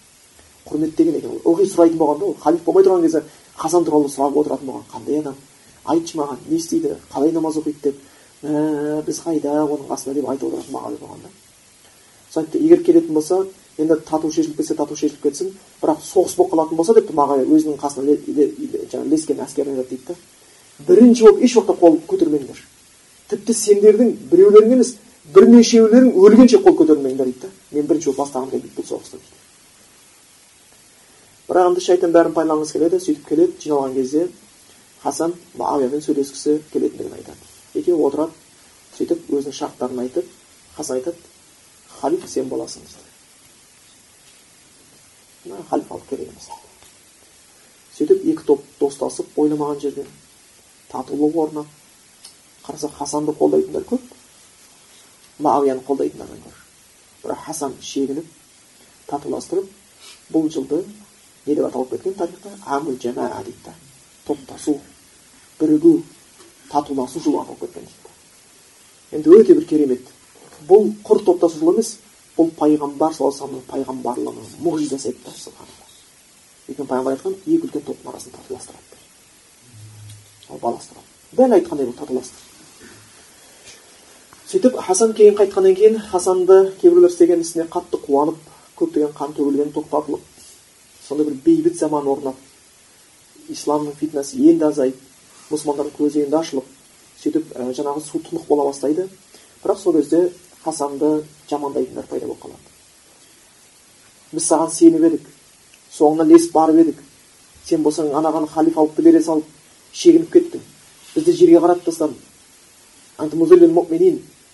[0.68, 3.22] құрметтеген екен ол ылғи сұрайтын болған да ол халиф болмай тұрған кезде
[3.56, 5.36] хасан туралы сұрап отыратын болған қандай адам
[5.84, 10.74] айтшы маған не істейді қалай намаз оқиды деп біз қайда оның қасында деп айтып отыратын
[10.74, 11.30] мағауия болған да
[12.30, 13.42] сол егер келетін болса
[13.78, 17.78] енді тату шешіліп кетсе тату шешіліп кетсін бірақ соғыс болып қалатын болса депті мағауия өзінің
[17.78, 18.16] қасына
[18.92, 20.16] жаңағы ілескен айтады дейді да.
[20.88, 22.62] Бірінші болып еш уақытта қол көтермеңдер.
[23.30, 24.94] Тіпті сендердің біреулерің емес
[25.34, 27.52] бірнешеулерің өлгенше қол көтермеңдер дейді да.
[27.72, 29.38] Мен бірінші болып бастағым келмейді бұл соғысты дейді
[31.48, 34.26] бірақ енді шайтан бәрін пайдаланғысы келеді сөйтіп келеді жиналған кезде
[35.00, 37.40] хасан мағауиямен сөйлескісі келетіндігін айтады.
[37.74, 38.36] Екеуі отырады
[38.98, 40.28] сөйтіп өзінің шарттарын айтып
[40.76, 41.16] хасан айтады
[42.00, 43.07] халиф сен боласың дейді.
[45.44, 46.48] Халифалық керек емес
[47.96, 50.08] сөйтіп екі топ достасып ойламаған жерден
[50.92, 51.66] татулық орнап
[52.66, 54.02] қараса хасанды қолдайтындар көп
[55.38, 56.62] мағауияны қолдайтындардан гөрі
[57.24, 58.26] бірақ хасан шегініп
[59.06, 59.70] татуластырып
[60.32, 60.82] бұл жылды
[61.46, 63.74] не деп аталып кеткен тарихта амул жамаа дейді да
[64.26, 64.78] топтасу
[65.60, 66.02] бірігу
[66.70, 70.12] татуласу жылы аталып кеткен дейді енді өте бір керемет
[70.68, 71.96] бұл құр топтасу жылы емес
[72.38, 75.18] бұл пайғамбар саллаллаху алейhi пайғамбарлығының мұғжизасы еді
[76.68, 78.96] өйткені пайғамбар айтқан екі үлкен топтың арасын татуластырады
[80.48, 81.08] ол баласы туралы
[81.40, 82.42] дәл айтқандай бұл татуластыр
[84.52, 88.38] сөйтіп хасан кейін қайтқаннан кейін хасанды кейбіреулер істеген ісіне қатты қуанып
[88.78, 90.22] көптеген қан төгілген тоқтатылып
[91.08, 92.36] сондай бір бейбіт заман орнап
[93.48, 94.98] исламның фитнасы енді азайып
[95.50, 96.74] мұсылмандардың көзі енді ашылып
[97.18, 99.08] сөйтіп ә, жаңағы су тұнық бола бастайды.
[99.62, 100.30] Бірақ сол кезде
[100.64, 102.66] хасанды жамандайтындар пайда болып қалады
[104.32, 105.24] біз саған сеніп едік
[105.98, 106.98] соңынан ілесіп барып едік
[107.64, 109.46] сен болсаң анаған халифалықты бере салып
[109.92, 110.62] шегініп кеттің
[111.14, 112.16] бізді жерге қаратып тастадың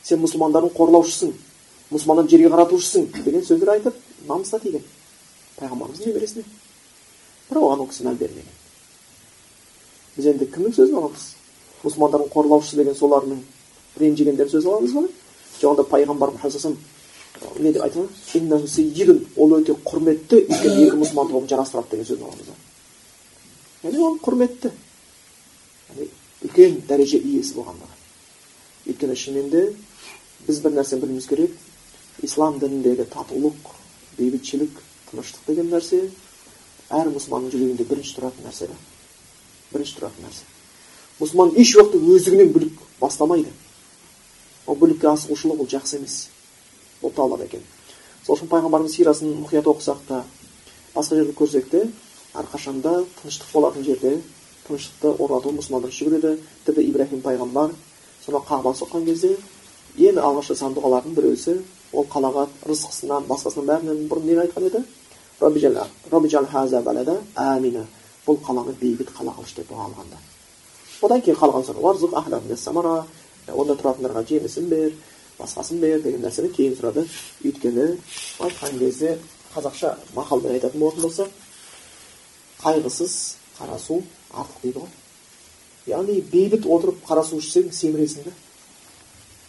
[0.04, 1.30] сен мұсылмандардың қорлаушысың
[1.94, 3.94] мұсылмандарды жерге қаратушысың деген сөздер айтып
[4.28, 4.82] намысына тиген
[5.56, 6.44] пайғамбарымыздың немересіне
[7.48, 8.58] бірақ оған ол кісі мән бермеген
[10.16, 11.24] біз енді кімнің сөзін аламыз
[11.86, 13.40] мұсылмандардың қорлаушысы деген солардың
[14.02, 15.06] ренжігендердің сөзін аламыз ба
[15.62, 16.34] онда пайғамбар
[17.58, 18.08] не деп айтады
[19.36, 22.46] ол өте құрметті өйткені екі мұсылман тобын жарастырады деген сөзін аламыз
[23.84, 24.70] яғни ол құрметті
[26.44, 29.64] үлкен дәреже иесі болғандығы өйткені шынымен де
[30.46, 31.50] біз бір нәрсені білуіміз керек
[32.22, 33.74] ислам дініндегі татулық
[34.18, 34.78] бейбітшілік
[35.10, 36.04] тыныштық деген нәрсе
[36.90, 38.78] әр мұсылманның жүрегінде бірінші тұратын нәрсе да
[39.72, 40.46] бірінші тұратын нәрсе
[41.20, 43.50] мұсылман еш уақытта өздігінен бүлік бастамайды
[44.66, 46.28] ол бүлікке асығушылық ол жақсы емес.
[47.02, 47.62] Ол талап екен.
[48.24, 50.24] Сол үшін пайғамбарымыз сирасын мұқият оқысақ та
[50.94, 51.84] басқа жерде көрсек те
[52.34, 54.20] әрқашанда тыныштық болатын жерде
[54.66, 56.38] тыныштықты орнату мұсылмандар жүгіреді.
[56.64, 57.74] Тіпті ибраһим пайғамбар
[58.24, 59.36] сонау қағбаны соққан кезде
[59.98, 61.58] ең алғаш жасаған дұғалардың біреусі
[61.92, 64.80] ол қалаға рызқысынан басқасынан бәрінен бұрын не айтқан еді?
[67.36, 67.84] Әмина
[68.24, 70.16] бұл қаланы бейбіт қала қылшы деп дұға алғанда.
[71.02, 71.64] Одан кейін қалған
[73.52, 74.92] онда тұратындарға жемісін бер
[75.38, 77.04] басқасын бер деген нәрсені кейін сұрады
[77.44, 77.86] өйткені
[78.46, 79.18] айтқан кезде
[79.54, 81.28] қазақша мақалмен айтатын болатын болсақ
[82.62, 83.14] қайғысыз
[83.58, 84.00] қара су
[84.32, 84.92] артық дейді ғой
[85.94, 88.34] яғни бейбіт отырып қара су ішсең семіресің да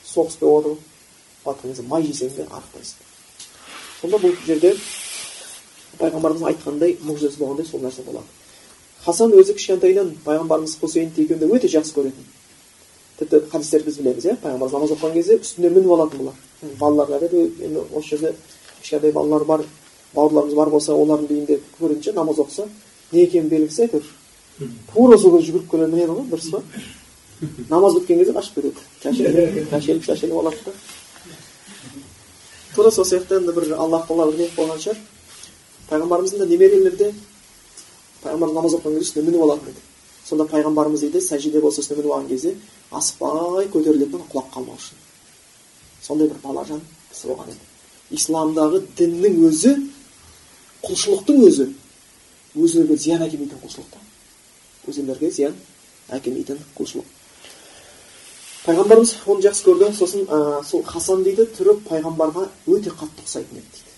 [0.06, 2.98] соғыспай отырып май жесең де арықтайсың
[4.02, 4.74] сонда бұл жерде
[6.00, 8.28] пайғамбарымыз айтқандай мұғжизасы болғандай сол нәрсе болады
[9.06, 12.26] хасан өзі кішкентайынан пайғамбарымыз хусейнді екеуін өте жақсы көретін
[13.20, 16.36] тіпті хадистерді біз білеміз иә пайғамбарымыз намаз оқыған кезде үстіне мініп алатын бұлар
[16.80, 18.34] балаларға да енді осы жерде
[18.82, 19.64] кішкентай балалар бар
[20.16, 22.68] бауырларымыз бар болса олардың үйінде көргенше намаз оқыса
[23.12, 24.12] не екенін белгісі әйтеуір
[24.94, 26.62] тура сол кезде жүгіріп келе мінеді ғой дұрыс па
[27.70, 30.72] намаз біткен кезде қашып кетеді шашеліп шашеліп алады да
[32.76, 35.02] тура сол сияқты енді бір аллах тағала не қылып қойған шығар
[35.90, 37.12] пайғамбарымыздың да немерелері де
[38.24, 39.95] пайғамбарымыз намаз оқыған кезде үстіне мініп алатын еді
[40.26, 42.56] сонда пайғамбарымыз дейді сәжде болса үстіне мініп алған кезде
[42.92, 45.02] асықпай көтерілетін құлап қалмау үшін
[46.06, 47.64] сондай бір балажан кісі болған еді.
[48.14, 49.72] Исламдағы діннің өзі
[50.86, 51.70] құлшылықтың өзі
[52.56, 54.02] өзгелерге зиян әкелмейтін құлшылық та.
[54.88, 55.56] Өзгелерге зиян
[56.14, 57.08] әкелмейтін құлшылық.
[58.66, 59.92] Пайғамбарымыз оны жақсы көрді.
[59.98, 63.95] Сосын ә, сол хасан дейді түрі пайғамбарға өте қатты ұқсайтын еді дейді.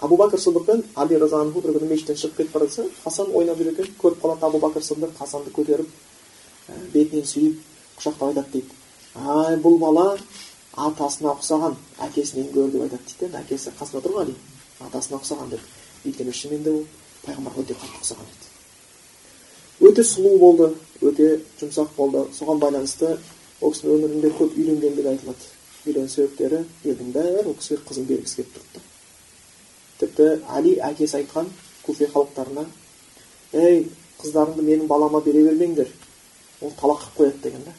[0.00, 3.58] Абу бәкір сыдық пен али разиаллаху бір күні мешіттен шығып кетіп бара жатса хасан ойнап
[3.58, 5.88] жүр екен көріп қалады абу бәкір сыдық хасанды көтеріп
[6.94, 7.58] бетінен сүйіп
[7.98, 8.80] құшақтап айтады дейді
[9.14, 10.06] ай бұл бала
[10.76, 14.36] атасына ұқсаған әкесінен гөр деп айтады дейді әкесі қасында тұр ғой али
[14.86, 16.84] атасына ұқсаған деп өйткені шынымен де ол
[17.26, 20.70] пайғамбарға өте қатты ұқсаған еді өте сұлу болды
[21.02, 23.16] өте жұмсақ болды соған байланысты
[23.60, 25.50] ол кісінің өмірінде көп үйленгендігі айтылады
[25.86, 28.89] үйлену себептері елдің бәрі ол кісіге қызын бергісі келіп тұрды
[30.00, 31.48] тіпті әли әкесі айтқан
[31.84, 32.66] куфе халықтарына
[33.52, 33.86] ей
[34.20, 35.88] қыздарыңды менің балама бере бермеңдер.
[36.60, 37.72] Ол талақ қылып қояды деген да.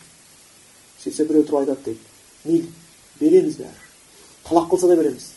[1.04, 2.00] Сөйтсе біреу тұрып айтады дейді.
[2.46, 2.72] Мейлі
[3.20, 3.86] береміз бәрі.
[4.48, 5.30] Талақ қылса да береміз.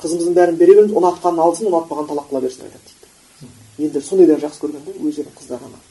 [0.00, 3.88] Қызымыздың бәрін бере береміз ұнатқанын алсын ұнатпағанын талақ қыла берсін айтады дейді.
[3.88, 5.86] Енді сондайларды жақсы көрген да өздерінің қыздарынан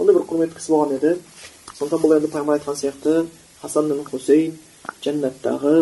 [0.00, 1.10] сондай бір құрметті кісі болған еді.
[1.76, 3.26] Сондықтан бұл енді пайғамбар айтқан сияқты
[3.60, 4.54] хасан мен хусейн
[5.04, 5.74] жәннаттағы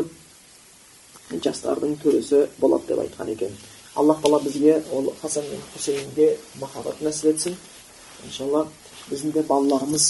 [1.30, 3.52] жастардың төресі болады деп айтқан екен.
[3.94, 7.56] Аллах тағала бізге ол хасан мен хусейнге махаббат нәсіп етсін.
[8.26, 8.66] Иншалла
[9.10, 10.06] біздің де балаларымыз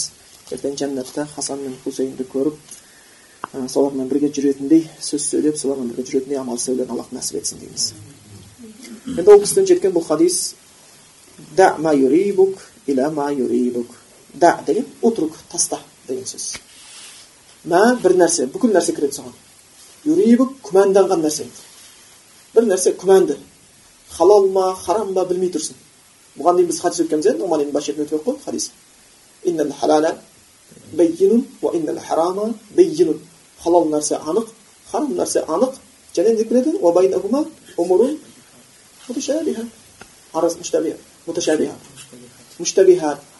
[0.51, 2.55] ертең жәннатта хасан мен хусейнді көріп
[3.53, 7.93] ә, солармен бірге жүретіндей сөз сөйлеп солармен бірге жүретіндей амал істеулерін аллах нәсіп етсін дейміз.
[9.17, 10.55] Енді ол кісіден жеткен бұл хадис
[11.57, 13.87] да ма юрибук иля ма юрибук
[14.33, 16.55] да деген утрук таста деген сөз.
[17.65, 19.33] Мә бір нәрсе бүкіл нәрсе кіреді соған.
[20.05, 21.47] Юрибі күмәнданған нәрсе
[22.55, 23.37] бір нәрсе күмәнді
[24.17, 25.75] халал ма харам ба білмей тұрсың
[26.37, 28.71] бұған дейін біз хадис өткенбіз иә нұғман ибн баширден өтіп қой хадис
[33.63, 34.47] халал нәрсе анық
[34.91, 35.75] харам нәрсе анық
[36.15, 36.77] және не келеді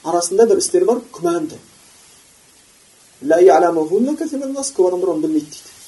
[0.04, 1.58] арасында бір істер бар күмәнді
[4.76, 5.79] көп адамдар оны білмейді дейді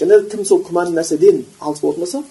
[0.00, 2.22] және кім сол күмәнді нәрседен алыс болатын болса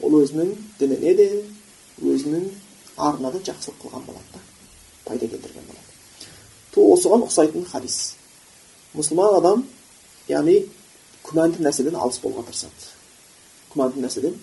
[0.00, 1.26] ол өзінің дініне де
[2.00, 2.46] өзінің
[2.96, 4.40] арына да жақсылық қылған болады да
[5.04, 7.98] пайда келтірген болады осыған ұқсайтын хадис
[8.96, 9.64] мұсылман адам
[10.28, 10.56] яғни
[11.26, 12.88] күмәнді нәрседен алыс болуға тырысады
[13.74, 14.38] күмәнді нәрседен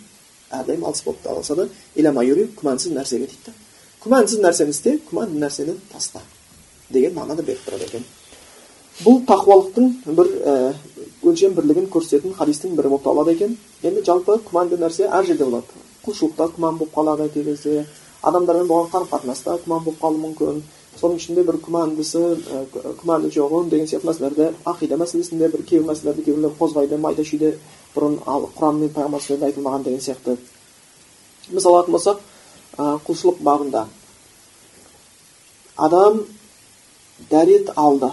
[0.52, 1.70] әрдайым алыс болып тырысады
[2.62, 3.54] күмәнсіз нәрсеге дейді да
[4.04, 6.22] күмәнсіз нәрсені істе күмәнді нәрсені таста
[6.90, 8.06] деген мағынада беріп тұрады екен
[9.04, 10.56] бұл тақуалықтың бір ә,
[11.28, 13.58] өлшем бірлігін көрсететін хадистің бірі болып табылады екен.
[13.84, 15.86] Енді жалпы күмәнді нәрсе әр жерде болады.
[16.06, 17.86] Құлшылықта күмән болып қалады кей кезде
[18.24, 20.62] адамдармен болған қарым қатынаста күмән болып қалуы мүмкін.
[20.98, 22.22] Соның ішінде бір күмәндісі
[23.04, 27.52] күмәнді жоғын деген сияқты мәселелерді ақида мәселесінде бір кейбір мәселелерді кейбіреулер қозғайды майда шүйде
[27.94, 30.38] бұрын ал құран мен пайғамбар айтылмаған деген сияқты.
[31.52, 32.24] Мысал алатын болсақ
[33.06, 33.86] құлшылық бабында
[35.78, 36.24] адам
[37.30, 38.12] дәрет алды.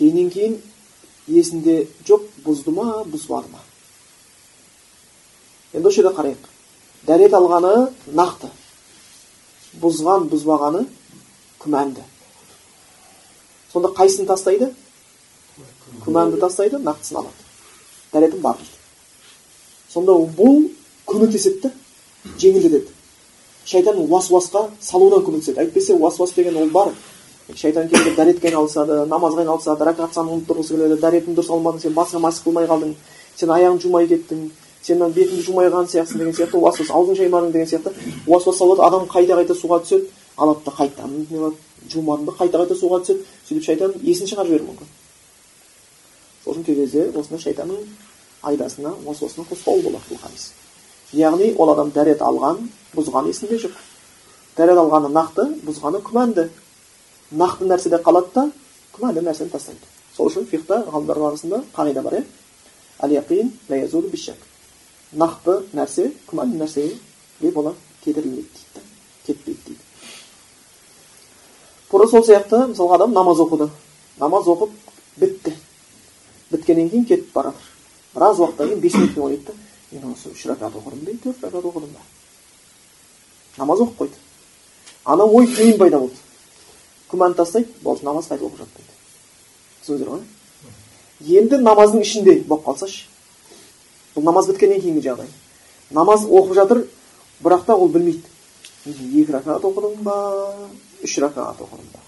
[0.00, 0.56] Кейіннен кейін
[1.28, 3.60] есінде жоқ бұзды ма бұзбады ма
[5.74, 6.48] енді осы жерде қарайық
[7.06, 7.74] дәрет алғаны
[8.16, 8.48] нақты
[9.82, 10.86] бұзған бұзбағаны
[11.60, 12.06] күмәнді
[13.72, 14.72] сонда қайсысын тастайды
[16.06, 17.46] күмәнді тастайды нақтысын алады
[18.14, 18.80] дәретім бар дейді
[19.92, 20.64] сонда бұл
[21.06, 21.72] көмектеседі да
[22.40, 22.88] жеңілдетеді
[23.68, 26.94] шайтан уасуасқа салудан көмектеседі әйтпесе уасуас деген ол бар
[27.56, 32.20] шайтан кейде дәретке айналысады намазға айналысады ракат санын тұрғысы келеді дәретің дұрыс алмадың сен басыңа
[32.26, 32.94] мас қылмай қалдың
[33.36, 34.50] сен аяғыңды жумай кеттің
[34.82, 37.92] сен бетіңді жумай қалған сияқтысың деген сияқты уасуас аузың шаймадың деген сияқты.
[38.26, 41.52] Уасуас салады адам қайта қайта суға түседі алады да қылады
[41.92, 44.88] жумадым да қайта қайта суға түседі сөйтіп шайтан есін шығарып жіберуі мүмкін.
[46.44, 47.84] Сол үшін кей кезде осындай шайтанның
[48.42, 50.52] айдасына уасуасына тосқауыл болады бұл хадис.
[51.12, 52.64] Яғни ол адам дәрет алған
[52.96, 53.76] бұзған есінде жоқ
[54.56, 56.48] дәрет алғаны нақты бұзғаны күмәнді.
[57.30, 58.50] Нақты нәрседе қалады да
[58.94, 59.80] күмәнді нәрсені тастайды
[60.16, 62.24] сол үшін фихта ғалымдар арасында қағида бар иә
[65.12, 68.80] нақты нәрсе күмәнді нәрсеге бола кетірілмейді дейді
[69.26, 69.80] кетпейді дейді
[71.90, 73.68] тура сол сияқты мысалға адам намаз оқыды
[74.20, 74.70] намаз оқып
[75.16, 75.52] бітті
[76.50, 77.66] біткеннен кейін кетіп бара жатыр
[78.14, 79.52] біраз уақыттан кейін бес минуттан ойлайды да
[79.90, 82.00] мен осы үш ракат оқыдым ба төрт ракат оқыдым ба
[83.58, 84.14] намаз оқып қойды
[85.04, 86.14] ана ой кейін пайда болды
[87.10, 88.92] күмән тастайды болды намаз қайтып оқып жат дейді
[89.82, 93.06] түсіндіңіздер ғой енді намаздың ішінде болып қалсашы
[94.14, 95.28] бұл намаз біткеннен кейінгі жағдай
[95.90, 96.84] намаз оқып жатыр
[97.44, 98.22] бірақ та ол білмейді
[98.86, 100.16] екі ракат оқыдым ба
[101.02, 102.00] үш ракат оқыдым ба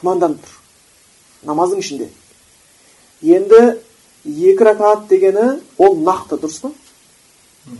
[0.00, 2.10] күмәнданып тұр намаздың ішінде
[3.22, 3.60] енді
[4.24, 6.72] екі ракат дегені ол нақты дұрыс па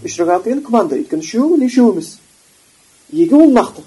[0.05, 2.17] үш ракат деген күмәнді өйткені үшеуі или үшеуі емес
[3.13, 3.85] екі ол нақты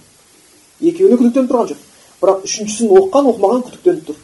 [0.90, 1.82] екеуіне күдіктеніп тұрған жоқ
[2.22, 4.18] бірақ үшіншісін оқыған оқымаған күдіктеніп тұр.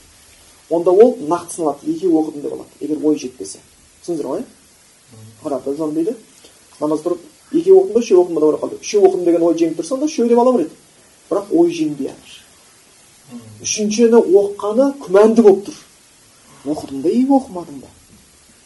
[0.70, 2.70] Онда ол нақты саналады екеуі оқыдым деп алады.
[2.80, 3.60] Егер ой жетпесе.
[4.04, 4.44] Түсіндіңіздер ғой
[5.44, 6.16] иә дейді.
[6.80, 8.80] Намаз тұрып екеуі оқыдым ба үшеу оқыдым ба деп қалды.
[8.82, 10.76] Үшеу оқыдым деген ой жеңіп тұрса онда үшеу деп ала береді.
[11.30, 12.40] Бірақ ой жеңбей жатыр
[13.64, 15.80] үшіншіні оқығаны күмәнді болып тұр.
[16.66, 17.90] Оқыдым ба или оқымадым ба?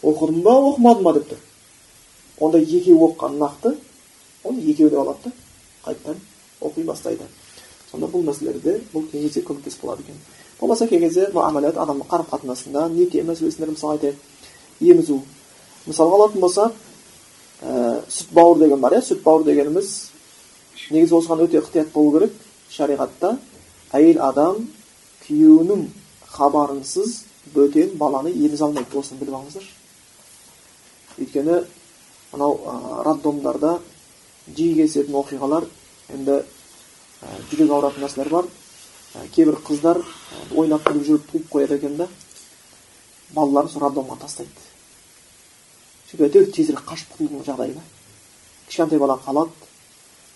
[0.01, 1.41] Оқыдым ба оқымадым ба деп тұр.
[2.39, 3.73] Онда екеуі оқыған нақты
[4.43, 5.31] оны екеу деп алады да
[5.85, 6.21] қайтадан
[6.61, 7.27] оқи бастайды.
[7.93, 10.17] Сонда бұл мәселелерде бұл кей кезде көмектесіп болады екен
[10.59, 15.19] болмаса кей кезде муамалат адамның қарым қатынасында неке мәселесінде мысалы айтайық емізу
[15.85, 16.73] мысалға алатын болсақ
[17.61, 19.91] ә, сүт бауыр деген бар иә сүт бауыр дегеніміз
[20.89, 22.33] негізі осыған өте ықтият болу керек
[22.73, 23.37] шариғатта
[23.93, 24.67] әйел адам
[25.27, 25.85] күйеуінің
[26.33, 27.21] хабарынсыз
[27.53, 31.61] бөтен баланы емізе алмайды осыны біліп алыңыздаршы өйткені
[32.33, 32.57] мынау
[33.05, 33.77] роддомдарда
[34.47, 35.67] жиі кездесетін оқиғалар
[36.15, 36.41] енді
[37.51, 38.47] жүрек ауыратын нәрселер бар.
[39.35, 39.99] Кейбір қыздар
[40.55, 42.07] ойнап күліп жүріп туып қояды екен да
[43.33, 44.51] балаларын сол роддомға тастайды.
[46.09, 47.83] Сөйтіп әйтеуір тезірек қашып құтылудың жағдайы да.
[48.67, 49.51] Кішкентай бала қалады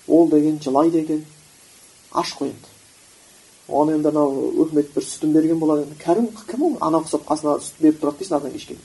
[0.07, 1.25] ол деген жылайды екен
[2.11, 2.73] аш қой енді.
[3.67, 5.97] Оған енді анау өкімет бір сүтін берген болады енді.
[6.03, 6.77] Кәрім кім ол?
[6.81, 8.77] Ана ұқсап қасына сүт беріп тұрады дейсің артынан кешке.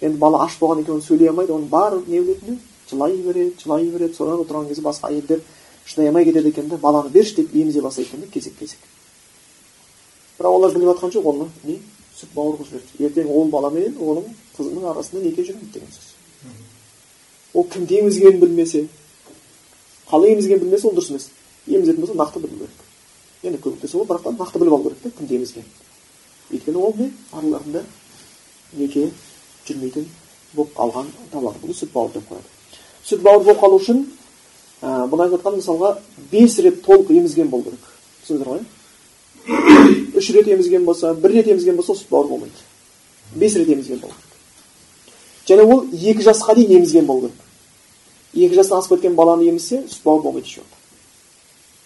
[0.00, 2.58] Енді бала аш болғаннан кейін оны сөйлей алмайды оның барлық не білетіні
[2.90, 4.14] жылай береді жылай береді.
[4.14, 5.42] Содан отырған кезде басқа әйелдер
[5.86, 8.78] шыдай алмай кетеді екен да баланы берші деп емізе бастайды екен да кезек кезек.
[10.38, 11.78] Бірақ олар біліп жатқан жоқ оны не
[12.18, 13.06] сүт бауыр қылып жіберді.
[13.06, 14.26] Ертең ол бала мен оның
[14.56, 16.10] қызының арасында неке жүрмейді деген сөз.
[17.54, 18.86] Ол кімді емізгенін білмесе
[20.10, 21.30] қалай емізгенін білмесе ол дұрыс емес.
[21.66, 22.82] Емізетін болса нақты білу керек.
[23.42, 25.70] Енді көмектесе ол бірақ та нақты біліп алу керек та кімді емізгенін.
[26.50, 27.84] Өйткені ол не араларында
[28.72, 29.10] неке
[29.66, 30.08] жүрмейтін
[30.54, 32.48] болып қалған табылады бұны сүт бауыр деп қояды.
[33.04, 34.06] Сүт бауыр болып қалу үшін
[34.82, 35.96] ә, бұны айтып мысалға
[36.32, 37.90] бес рет толық емізген болу керек.
[38.26, 38.64] Түсіндіңіздер ғой?
[40.18, 42.64] Үш рет емізген болса бір рет емізген болса сүт бауыр болмайды.
[43.34, 44.26] Бес рет емізген болу керек.
[45.46, 47.44] Және ол екі жасқа дейін емізген болу керек.
[48.34, 50.82] Екі жастан асып кеткен баланы емізсе сүт бауыр болмайды еш уақытта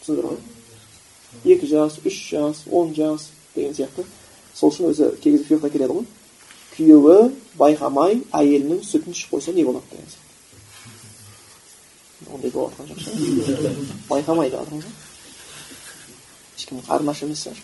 [0.01, 0.41] түсіндіңдер ғой?
[1.45, 4.07] Екі жас үш жас он жас деген сияқты.
[4.55, 6.09] Сол үшін өзі кей кезде келеді ғой.
[6.75, 10.09] Күйеуі байқамай әйелінің сүтін ішіп қойса не болады деген
[12.35, 13.75] ондай болып жатқан жоқ шығар
[14.09, 14.95] байқамай деп жатырмыз ғой
[16.59, 17.59] ешкім қармаш емес шығар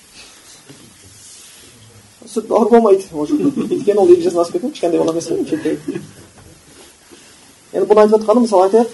[2.32, 5.38] сүт бауыр болмайды өйткені ол екі жастан асып кеткен кішкентай бала емес қой
[7.72, 8.90] енді бұны айтып жатқаным мысалы айтайық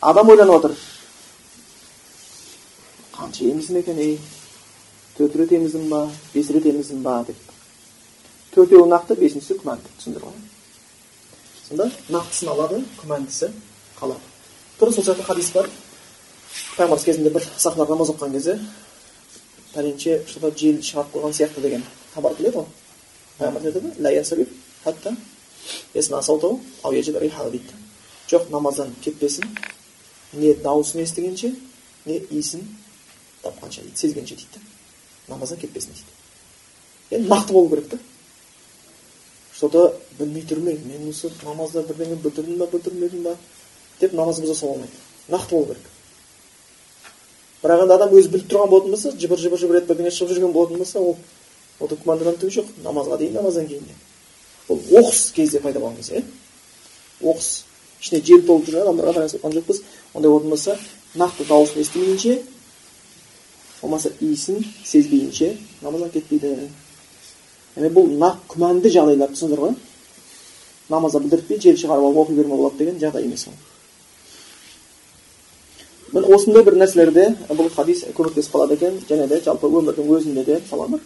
[0.00, 0.72] адам ойланып отыр
[3.16, 4.18] қанша еміздім екен ей
[5.16, 6.00] төрт рет еміздім ба
[6.34, 7.38] бес рет еміздім ба деп
[8.54, 8.84] төртеуі
[14.00, 14.20] қалады.
[14.78, 15.70] Тура сол сияқты хадис бар.
[16.76, 18.58] Пайғамбарымыз кезінде бір сахнада намаз оқыған кезде
[19.74, 21.84] пәленше то жел шығарып қойған сияқты деген
[22.14, 22.66] хабар келеді ғой.
[23.38, 23.62] Пайғамбар
[27.50, 27.72] дейді.
[28.28, 29.44] Жоқ намаздан кетпесін
[30.32, 31.54] не дауысын естігенше
[32.06, 32.66] не иісін
[33.42, 34.60] тапқанша дейді сезгенше дейді.
[35.28, 36.16] Намаздан кетпесін дейді
[37.10, 37.98] енді нақты болу керек та.
[39.56, 43.36] Что то білмей тұрмын мен осы намазда бірдеңе бүлдірдім ба бүлдірмедім ба?
[44.00, 45.86] Деп намаз бұза салу болмайды нақты болу керек.
[47.62, 50.52] Бірақ енді адам өзі біліп тұрған болатын болса жыбыр жыбыр жыбыр етіп бірдеңе шығып жүрген
[50.54, 51.16] болатын болса ол
[51.80, 52.66] одан түгі жоқ.
[52.84, 53.96] Намазға дейін намаздан кейін де.
[54.68, 56.24] Бұл оқыс кезде пайда болған кезде иә?
[57.22, 57.64] Оқыс.
[58.00, 59.82] Ішіне жел толып жүрген адамдарға байланысты айтқан жоқпыз.
[60.14, 60.78] Ондай болатын болса
[61.14, 62.42] нақты дауысын естімейінше
[63.82, 66.68] болмаса иісін сезбейінше намаздан кетпейді.
[67.76, 69.74] Яғни бұл нақ күмәнді жағдайлар түсіндіңдер ғой?
[70.88, 73.56] Намазда білдіртпей жел шығарып алып оқи беруге болады деген жағдай емес ол.
[76.16, 80.58] Міне осындай бір нәрселерде бұл хадис көмектесіп қалады екен және де жалпы өмірдің өзінде де
[80.62, 81.04] мысалы бір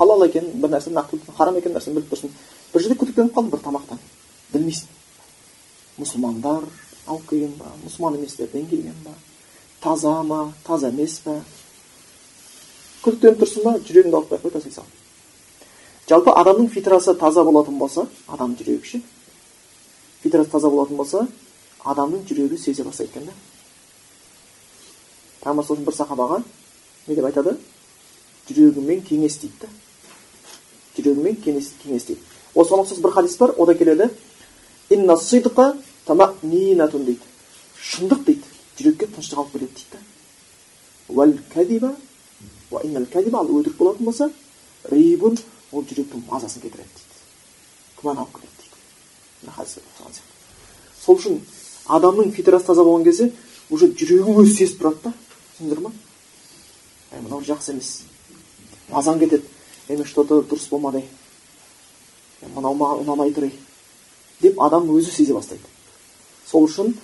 [0.00, 2.30] халал екен бір нәрсе нақты харам екен нәрсені біліп тұрсың.
[2.72, 3.98] Бір жерде күдіктеніп қалдың бір тамақтан.
[4.54, 4.86] Білмейсің.
[6.00, 6.64] Мұсылмандар
[7.06, 7.74] алып келген ба?
[7.84, 9.12] Мұсылман еместерден келген ба?
[9.82, 10.54] Таза ма?
[10.64, 11.36] Таза емес па
[13.04, 13.76] күдіктеніп тұрсың ба?
[13.84, 14.88] Жүрегіңді ауыртпай ақ қой сал.
[16.08, 19.02] Жалпы адамның фитрасы таза болатын болса адамның жүрегі ше
[20.22, 21.26] фитрасы таза болатын болса
[21.84, 23.36] адамның жүрегі сезе бастайды екен да.
[25.40, 26.38] Пайғамбар бір сахабаға
[27.06, 27.52] не деп айтады?
[28.50, 29.56] Жүрегіңмен кеңес дейді.
[29.62, 29.68] Да
[30.96, 32.20] жүрегіңмен кеңес, кеңес дейді.
[32.54, 34.06] Осыған ұқсас бір хадис бар ода келеді.
[34.90, 35.06] Дейді.
[37.80, 38.44] Шындық дейді.
[38.78, 39.86] Жүрекке тыныштық алып келеді дейді.
[39.92, 39.98] Да
[43.38, 44.30] ал өтірік болатын болса
[44.90, 45.38] рибун
[45.72, 47.14] ол жүректің мазасын кетіреді дейді.
[48.00, 48.76] Күмән алып келеді дейді.
[51.00, 51.40] Сол үшін
[51.86, 53.32] адамның фитрасы таза болған кезде
[53.70, 55.12] уже жүрегі өзі сезіп тұрады да.
[55.60, 55.92] Түсіндіңдер ма?
[57.12, 58.02] Әй мынау жақсы емес.
[58.90, 59.44] Мазаң кетеді.
[59.88, 61.04] Эми что то дұрыс болмады
[62.54, 63.50] мынау маған ұнамай тұр
[64.40, 65.62] деп адам өзі сезе бастайды.
[66.46, 66.94] Сол үшін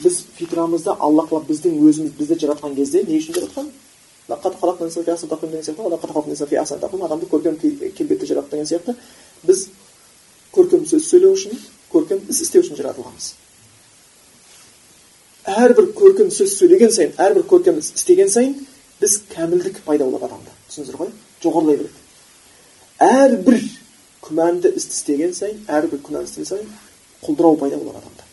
[0.00, 3.70] біз фитрамызды алла тағала біздің өзіміз бізді жаратқан кезде не үшін жаратқан?
[4.30, 4.58] Адамды
[7.26, 8.94] көркем келбетті жаратты деген сияқты.
[9.42, 9.68] Біз
[10.54, 11.58] көркем сөз сөйлеу үшін
[11.92, 13.34] көркем іс істеу үшін жаратылғанбыз.
[15.50, 18.54] Әрбір көркем сөз сөйлеген сайын әрбір көркем іс істеген сайын
[19.00, 21.10] біз кәмілдік пайда болады адамда түсіндіңіздер ғой
[21.42, 21.98] жоғарылай береді
[23.06, 23.56] әрбір
[24.26, 26.68] күмәнді істі істеген сайын әрбір күнәні істеген сайын
[27.24, 28.24] құлдырау пайда болады адамда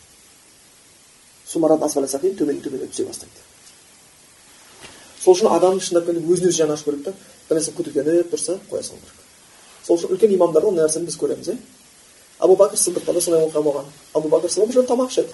[2.37, 3.41] төмен төмен түсе бастайды
[5.23, 7.11] сол үшін адам шындап келгенде өзін өзі жаны ашу керек та
[7.49, 9.19] бір нәрсе күдіктеніп тұрса қоя салу керек
[9.87, 11.57] сол үшін үлкен имамдарда ондай нәрсені біз көреміз иә
[12.39, 15.33] абу бәкір сыдықта да сондай оқиға болған абу бәкір сыдық тамақ ішеді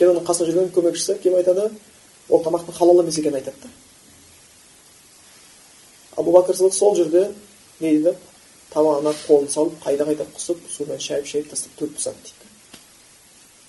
[0.00, 1.68] кейін оның қасында жүрген көмекшісі келіп айтады
[2.32, 3.68] ол тамақтың халал емес екенін айтады да
[6.16, 7.26] абу бәкір сыдық сол жерде
[7.80, 8.14] не дейді
[8.72, 12.50] тамағына қолын салып қайта қайта құсып сумен шайып шайып тастап төгіп тастады дейді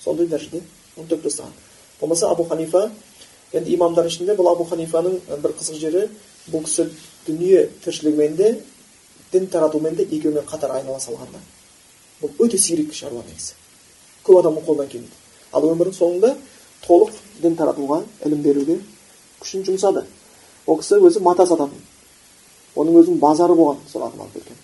[0.04, 0.62] сондай дәрежеде
[0.98, 1.56] оны төгіп тастаған
[2.00, 2.90] болмаса абу ханифа
[3.54, 6.06] енді имамдар ішінде бұл абу ханифаның бір қызық жері
[6.52, 6.88] бұл кісі
[7.28, 8.54] дүние тіршілігімен де
[9.34, 11.42] дін таратумен де екеуімен қатар айналыса алған да
[12.22, 13.58] бұл өте сирек шаруа негізі
[14.26, 15.20] көп адамның қолынан келмейді
[15.52, 16.36] ал өмірінің соңында
[16.86, 18.80] толық дін таратуға ілім беруге
[19.41, 20.06] күшін жұмсады
[20.68, 21.82] ол кісі өзі мата сататын
[22.76, 24.58] оның өзінің базары болған сол алып кеткен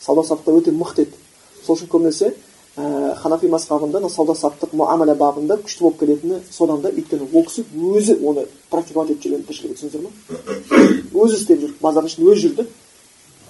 [0.00, 1.16] сауда саттықта өте мықты еді
[1.64, 2.34] сол үшін көбінесе
[2.76, 7.46] ә, ханафи мазхабында мына сауда саттық муамала бабында күшті болып келетіні содан да өйткені ол
[7.48, 7.64] кісі
[7.96, 12.68] өзі оны практиковать етіп жүрген тіршілігі түсіндіңіздер ма өзі істеп жүр базардың ішінде өзі жүрді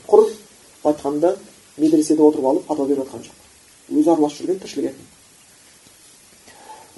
[0.08, 1.36] құр былай айтқанда
[1.76, 5.17] медреседе отырып алып фатуа беріп жатқан жоқ өзі араласып жүрген тіршілік етін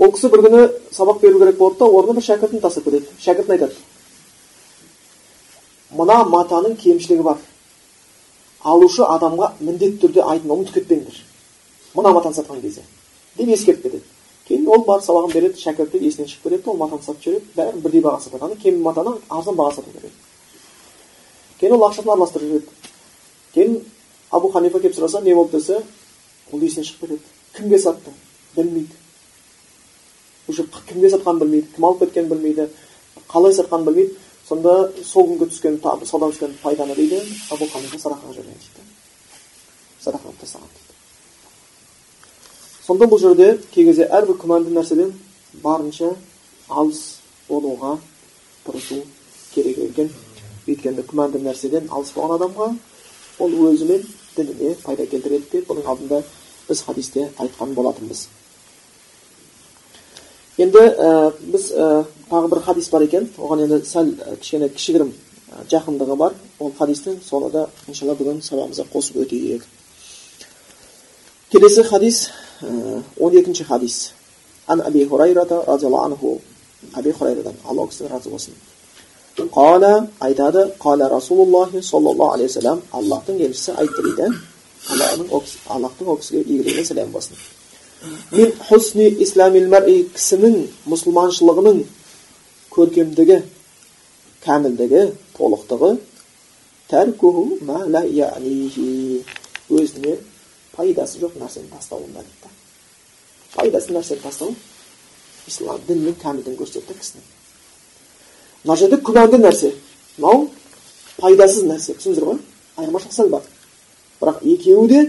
[0.01, 0.61] ол кісі бір күні
[0.96, 3.74] сабақ беру керек болады да орнына бір шәкіртін тастап кетеді шәкіртіне айтады
[5.92, 7.42] мына матаның кемшілігі бар
[8.64, 11.20] алушы адамға міндетті түрде айтуын ұмытып кетпеңдер
[11.94, 12.82] мына матаны сатқан кезде
[13.36, 14.03] деп ескертіп кетеді
[14.48, 18.05] кейін ол барып сабағын береді шәкірттер есінен шығып кетеді ол матаны сатып жібереді бәрін бірдей
[18.07, 20.12] бағаға сатады ана кем матаны арзан бағаға сату керек
[21.61, 22.66] кейін ол ақшасын араластырып жібереді
[23.55, 23.76] кейін
[24.30, 25.82] абу ханифа келіп сұраса не болды десе
[26.53, 27.22] ол есінен шығып кетеді
[27.57, 28.14] кімге сатты
[28.57, 28.99] білмейді
[30.51, 32.68] уже кімге сатқанын білмейді кім алып кеткенін білмейді
[33.30, 34.16] қалай сатқанын білмейді.
[34.48, 37.20] Сонда сол күнгі түскен саудадан түскен пайданы дейді
[37.51, 38.86] абу ханифа садақаға жіберген дейді.
[40.03, 40.96] Садақа қылып тастаған дейді.
[42.86, 45.12] Сонда бұл жерде кей кезде әрбір күмәнді нәрседен
[45.62, 46.16] барынша
[46.68, 47.98] алыс болуға
[48.66, 49.05] тырысу
[49.55, 50.11] керек екен.
[50.66, 52.72] Өйткені күмәнді нәрседен алыс болған адамға
[53.38, 56.22] ол өзі мен дініне пайда келтіреді деп бұның алдында
[56.68, 58.26] біз хадисте айтқан болатынбыз.
[60.61, 65.13] Енді ә, біз ә, тағы бір хадис бар екен оған енді сәл кішкене кішігірім
[65.71, 69.65] жақындығы бар ол хадистің соны да иншалла бүгін сабағымызға қосып өтейік
[71.51, 72.29] келесі хадис
[73.19, 74.13] он екінші хадис
[74.67, 76.41] ан аби хурайрата разиаллаху анху
[76.95, 78.55] аби хурайрадан алла кісіден разы болсын
[79.37, 84.29] қала айтады қала расулуллахи саллаллаху алейхи вассалам аллахтың елшісі айтты дейді
[85.69, 87.37] аллахтың ол кісіге игілігі мен сәлем болсын
[88.32, 90.57] min husni islamil mar'i кісінің
[90.88, 91.80] мұсылманшылығының
[92.72, 93.40] көркемдігі
[94.46, 95.03] кәмілдігі
[95.36, 95.90] толықтығы
[96.92, 98.03] тәркуху ма ла
[99.70, 100.16] өзіне
[100.74, 102.55] пайдасы жоқ нәрсені тастауында дейді
[103.55, 104.55] пайдасыз нәрсені тастау
[105.46, 107.28] ислам діннің кәмілдігін көрсетті кісінің
[108.64, 109.74] мына жерде күмәнді нәрсе
[110.16, 110.48] мынау
[111.20, 112.38] пайдасыз нәрсе түсіндіңіздер ғой
[112.80, 113.44] айырмашылық сәл бар
[114.20, 115.03] бірақ екеуі де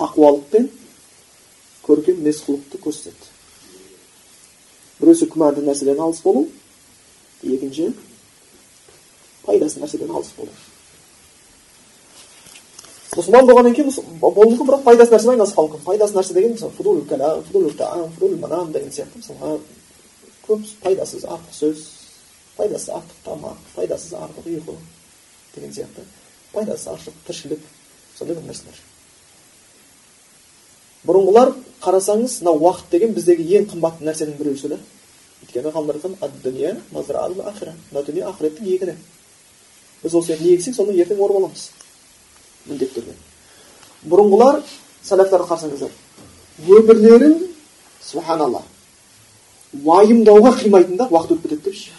[0.00, 0.70] тақуалық пен
[1.86, 3.30] көркем мінез құлықты көрсетеді
[5.00, 6.46] біреусі күмәнді нәрседен алыс болу
[7.42, 7.92] екінші
[9.42, 10.52] пайдасыз нәрседен алыс болу.
[13.12, 17.02] Мұсылман болғаннан кейін болуы мүмкін бірақ пайдасыз нәрсемен айналысып қалуы мүмкін пайдасыз нәрсе деген фудул
[18.72, 19.58] деген сияқты мысалға
[20.46, 21.82] көп пайдасыз артық сөз
[22.56, 24.78] пайдасыз артық тамақ пайдасыз артық ұйқы
[25.56, 26.06] деген сияқты.
[26.52, 27.68] Пайдасыз артық тіршілік
[28.16, 28.80] сондай бір нәрселер.
[31.06, 34.78] Бұрынғылар қарасаңыз мына уақыт деген біздегі ең қымбатты нәрсенің біреусі да?
[35.42, 36.14] Өйткені ғалымдар айтқан
[37.90, 38.94] мына дүние ақыреттің егіні
[40.02, 41.70] біз осы не ексек соны ертең орып аламыз
[42.66, 43.16] міндетті түрде.
[44.06, 44.62] Бұрынғылар
[45.02, 45.90] сәләфтарды қарасаңыздар
[46.78, 47.36] өмірлерін
[48.02, 48.62] субханалла
[49.84, 51.90] уайымдауға қимайтын да уақыт өтіп кетеді депші.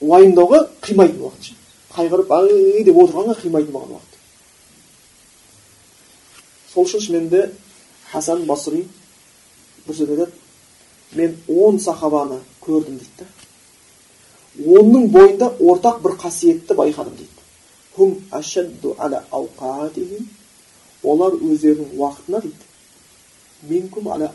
[0.00, 1.54] Уайымдауға қимайтын уақыт ше
[1.96, 2.84] қайғырып ай!
[2.84, 4.15] деп отырғанға қимайтын болған уақыт.
[6.76, 7.52] Сол үшін шынымен
[8.12, 8.84] хасан басри
[9.86, 10.32] бір жерде айтады
[11.16, 13.24] мен он сахабаны көрдім дейді
[14.76, 17.32] оның бойында ортақ бір қасиетті байқадым дейді
[21.02, 22.64] олар өздерінің уақытына дейді
[23.72, 24.32] минкум аля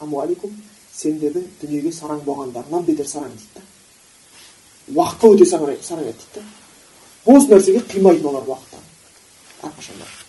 [0.00, 0.56] амуаликум
[0.96, 3.62] сендердің дүниеге сараң болғандарынан бетер сараң дейді да
[5.00, 6.42] уақытқа өте сараң еді дейді да
[7.26, 8.84] бос нәрсеге қимайтын олар уақыттан
[9.68, 10.23] әрқашанда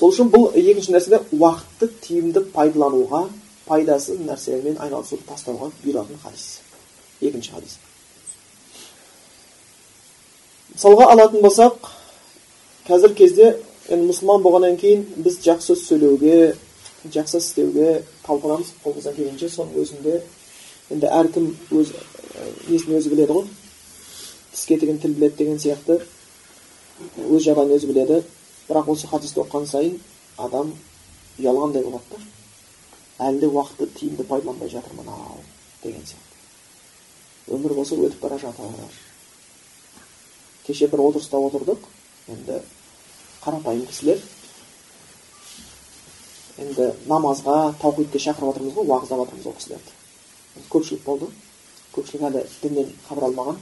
[0.00, 3.26] сол үшін бұл екінші нәрседе уақытты тиімді пайдалануға
[3.66, 6.46] пайдасыз нәрселермен айналысуды тастауға бұйыратын хадис.
[7.20, 7.74] Екінші хадис.
[10.72, 11.90] Мысалға алатын болсақ
[12.88, 13.50] қазір кезде
[13.90, 16.54] енді мұсылман болғаннан кейін біз жақсы сөйлеуге
[17.04, 19.52] жақсы істеуге талпынамыз қолымыздан келгенше.
[19.52, 20.22] Соның өзінде
[20.96, 21.92] енді әркім өз
[22.70, 23.48] несін өзі біледі ғой?
[24.54, 26.00] Тіс кетігін тіл біледі деген сияқты.
[27.28, 28.22] Өз жағдайын өзі біледі.
[28.70, 30.00] Бірақ осы хадисті оқыған сайын
[30.38, 30.72] адам
[31.40, 32.24] ұялғандай болады да.
[33.26, 35.40] Әлі де уақытты тиімді пайдаланбай жатырмын ау
[35.82, 36.30] деген сияқты.
[37.50, 38.70] Өмір болса өтіп бара жатыр.
[40.66, 41.82] Кеше бір отырыста отырдық.
[42.28, 42.60] Енді
[43.42, 44.22] қарапайым кісілер.
[46.60, 49.96] Енді намазға таухидке шақырып жатырмыз ғой уағыздап жатырмыз ол кісілерді.
[50.70, 51.30] Көпшілік болды.
[51.96, 53.58] Көпшілік әлі діннен хабар алмаған.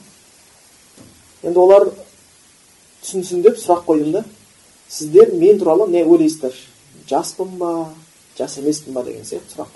[1.42, 1.88] Енді олар
[3.02, 4.24] түсінсін деп сұрақ қойдым да.
[4.88, 6.54] Сіздер мен туралы не ойлайсыздар?
[7.08, 7.90] Жаспын ба
[8.38, 9.74] жас емеспін ба деген сияқты сұрақ.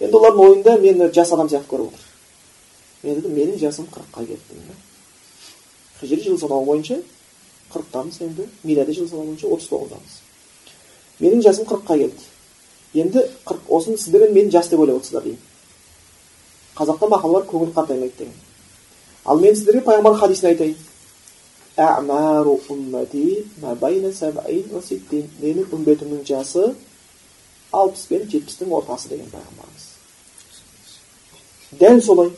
[0.00, 2.08] Енді олардың ойында мені жас адам сияқты көріп отыр.
[3.02, 4.80] Мен дедім менің жасым қырыққа келді дедім
[6.02, 6.98] хижри жыл санауы бойынша
[7.72, 10.16] қырықтамыз енді милади жыл санауы бойынша отыз тоғыздамыз.
[11.20, 12.24] Менің жасым қырыққа келді.
[12.94, 15.40] Енді қырық осыны сіздер мені жас деп ойлап отырсыздар деймін.
[16.76, 18.34] Қазақта мақал бар көңіл қартаймайды деген.
[19.24, 20.76] Ал мен сіздерге пайғамбар хадисін айтайын.
[21.80, 26.74] Әмәру уммати мәбайна сәбәин ва ситтин менің үмбетімнің жасы
[27.72, 29.86] алпыс пен жетпістің ортасы деген пайғамбарымыз
[31.80, 32.30] дәл солай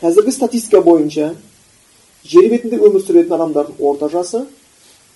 [0.00, 1.34] қазіргі статистика бойынша
[2.24, 4.46] жер бетінде өмір сүретін адамдардың орта жасы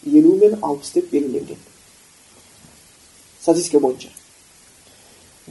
[0.04, 1.64] елу мен алпыс деп белгіленген
[3.40, 4.12] статистика бойынша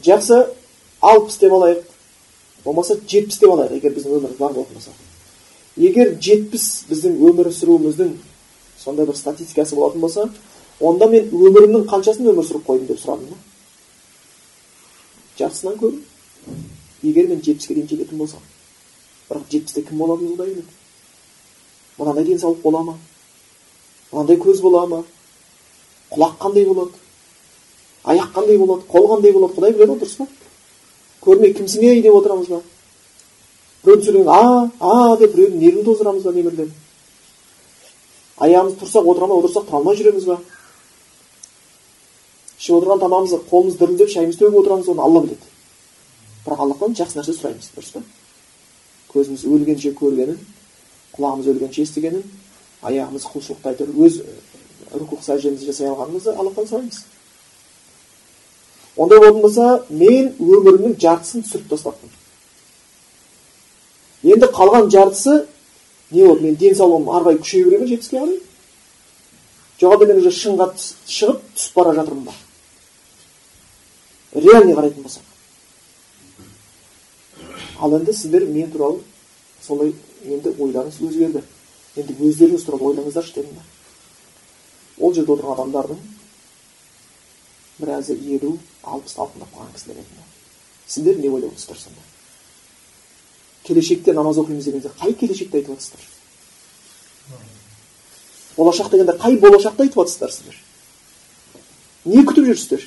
[0.06, 0.44] жақсы
[1.02, 1.84] алпыс деп алайық
[2.64, 4.94] болмаса жетпіс деп алайық егер біздің өміріміз бар болса
[5.78, 8.16] егер жетпіс біздің өмір сүруіміздің
[8.82, 10.30] сондай бір статистикасы болатын болса
[10.80, 13.44] онда мен өмірімнің қаншасын өмір сүріп қойдым деп сұрадым да
[15.38, 15.98] жартысынан көп.
[17.04, 18.42] Егер мен жетпіске дейін жететін болсам.
[19.30, 20.66] Бірақ жетпісте кім боламын құдай біледі
[21.98, 22.98] мынандай денсаулық бола ма?
[24.12, 25.04] Мынандай көз бола ма?
[26.12, 26.92] Құлақ қандай болады?
[28.04, 28.86] Аяқ қандай болады?
[28.90, 29.54] Қол қандай болады?
[29.58, 30.28] Құдай біледі ғой дұрыс па?
[31.22, 32.62] Көрмей кімсің ей деп отырамыз ба?
[33.88, 36.72] Сөйлеген а а деп біреудің нервін тоздырамыз ба нелерден
[38.38, 40.38] аяғымыз тұрсақ отыра ма отырсақ тұра алмай жүреміз ба
[42.60, 45.48] ішіп отырған тамағымызды қолымыз дірілдеп шайымызды төгіп отырамыз оны алла біледі
[46.46, 48.04] бірақ аллахтан жақсы нәрсе сұраймыз дұрыс па
[49.14, 50.40] көзіміз өлгенше көргенін
[51.16, 52.24] құлағымыз өлгенше естігенін
[52.84, 54.22] аяғымыз құлшылықта әйтеуір өз
[54.94, 57.04] рукух сәждемізді жасай алғанымызды аллахтан сұраймыз
[58.98, 62.14] ондай болатын болса мен өмірімнің жартысын түсіріп тастаппын
[64.28, 65.46] енді қалған жартысы
[66.12, 68.40] не болды менің денсаулығым ары қарай күшейе бере ме жетпіске қарай
[69.92, 72.34] әлде мен уже шыңға шығып түсіп бара жатырмын ба?
[74.34, 75.24] Реальный қарайтын болсақ.
[77.80, 79.02] Ал енді сіздер мен туралы
[79.62, 79.94] солай
[80.26, 81.44] енді ойларыңыз өзгерді.
[81.96, 83.66] Енді өздеріңіз туралы ойлаңыздаршы дедім да.
[84.98, 86.02] Ол жерде отырған адамдардың
[87.80, 90.24] біразы елу алпыс алтындап қалған кісілер еді
[90.88, 92.02] сіздер не ойлап отырсыздар сонда
[93.68, 96.06] келешекте намаз оқимыз дегенде қай келешекті айтып жатсыздар?
[98.58, 100.62] Болашақ дегенде қай болашақты айтып жатсыздар сіздер?
[102.06, 102.86] Не күтіп жүрсіздер?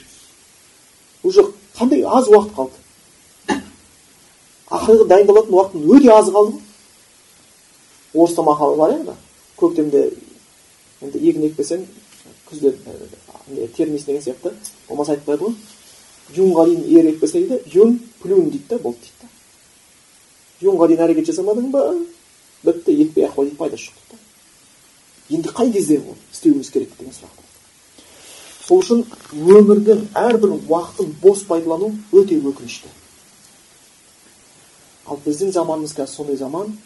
[1.22, 1.45] Уже
[1.76, 3.61] қандай аз уақыт қалды?
[4.70, 6.62] Ақырғы дайындалатын уақыттың өте азы қалды ғой.
[8.14, 9.16] Орыста мақал бар иә
[9.61, 10.07] көктемде
[11.03, 11.85] енді егін екпесең
[12.49, 12.74] күзде
[13.49, 14.55] не термис деген сияқты.
[14.89, 15.55] Болмаса айтып қояды ғой.
[16.37, 18.99] Юнға дейін ер екпесе дейді юн плюн дейді да болды.
[19.01, 19.19] дейді
[20.61, 21.84] да юнға дейін әрекет жасамадың ба
[22.64, 27.40] бітті екпей ақ қой пайдасы жоқ дейді енді қай кезде оны істеуіміз керек деген сұрақ
[28.66, 32.92] сол үшін өмірдің әрбір уақытын бос пайдалану өте өкінішті
[35.06, 36.76] ал біздің заманымыз қазір сондай заман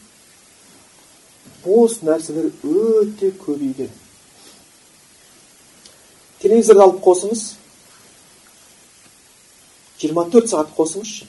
[1.64, 3.90] бос нәрселер өте көбейген
[6.40, 7.44] телевизорды алып қосыңыз
[9.98, 11.26] жиырма төрт сағат қосыңызшы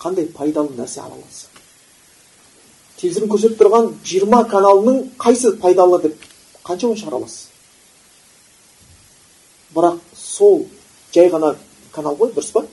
[0.00, 1.48] қандай пайдалы нәрсе ала аласыз
[3.00, 6.28] телевизордың көрсетіп тұрған жиырма каналының қайсы пайдалы деп
[6.64, 7.48] қанша шығара аласыз
[9.74, 10.64] бірақ сол
[11.14, 11.54] жай ғана
[11.92, 12.64] канал ғой дұрыс па?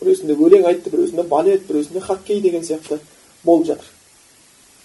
[0.00, 3.00] Біреусінде өлең айтты біреусінде балет біреусінде хоккей деген сияқты
[3.44, 3.86] болып жатыр.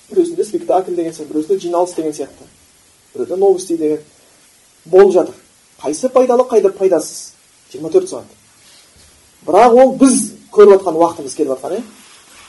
[0.10, 2.48] Біреусінде спектакль деген сияқты біреусінде жиналыс деген сияқты.
[3.14, 4.00] Біреуде новости деген
[4.86, 5.36] болып жатыр.
[5.82, 7.34] Қайсы пайдалы қайда пайдасыз?
[7.72, 8.32] Жиырма төрт сағат.
[9.46, 11.84] Бірақ ол біз көріп жатқан уақытымыз келіп жатқан иә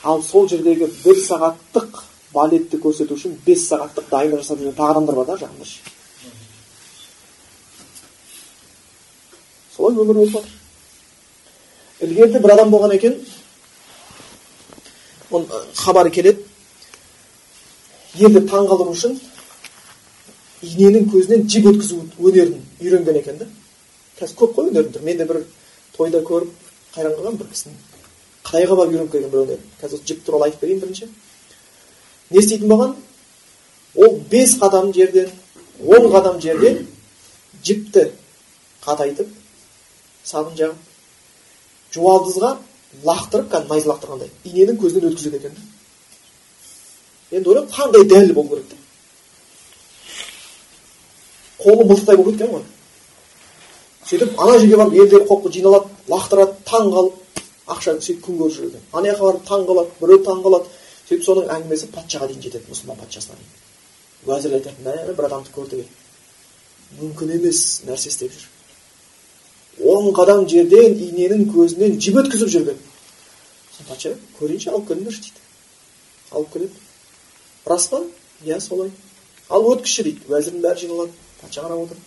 [0.03, 2.01] ал сол жердегі бір сағаттық
[2.33, 5.65] балетті көрсету үшін бес сағаттық дайындық жасап жүрген тағы адамдар бар да жағында
[9.75, 13.17] солай өмір болып жатыр ілгеріде бір адам болған екен
[15.31, 16.45] оның хабары келеді
[18.17, 19.17] елді таң қалдыру үшін
[20.61, 23.49] иненің көзінен жіп өткізу өнерін үйренген екен да
[24.19, 25.43] қазір көп қой өнердің мен де бір
[25.97, 26.53] тойда көріп
[26.95, 27.77] қайран қалғанмын бір кісінің
[28.47, 31.09] қытайға барып үйреніп келген бір өнер қазір жіп туралы айтып берейін бірінші.
[32.31, 32.95] Не істейтін болған?
[33.95, 35.29] Ол бес қадам жерден
[35.85, 36.87] он қадам жерден
[37.63, 38.11] жіпті
[38.85, 39.27] қатайтып
[40.23, 42.57] сабын жағып жуалдызға
[43.03, 48.69] лақтырып кәдімгі найза лақтырғандай иненің көзінен өткізеді екен да енді ойлаймын қандай дәл болу керек
[48.69, 48.75] та
[51.63, 52.63] қолы мылтықтай болып кеткен ғой.
[54.07, 57.13] Сөйтіп ана жерге барып елдер қоқы жиналады лақтырады таң қалып.
[57.73, 60.73] Ақша сөйтіп күн көріп жүр екен ана жаққа барып таң қалады біреу таң қалады
[61.07, 65.87] сөйтіп соның әңгімесі патшаға дейін жетеді мұсылман патшасына дейін уәзір айтады мә бір адамды көрдік
[67.01, 68.45] мүмкін емес нәрсе істеп жүр
[69.93, 72.79] он қадам жерден иненің көзінен жіп өткізіп жүрген
[73.75, 75.43] сол патша көрейінші алып келіңдерші дейді
[76.31, 76.73] алып келеді
[77.67, 78.01] рас па
[78.45, 78.91] иә солай
[79.49, 81.11] ал өткізші дейді уәзірдің бәрі жиналады
[81.41, 81.97] патша қарап отыр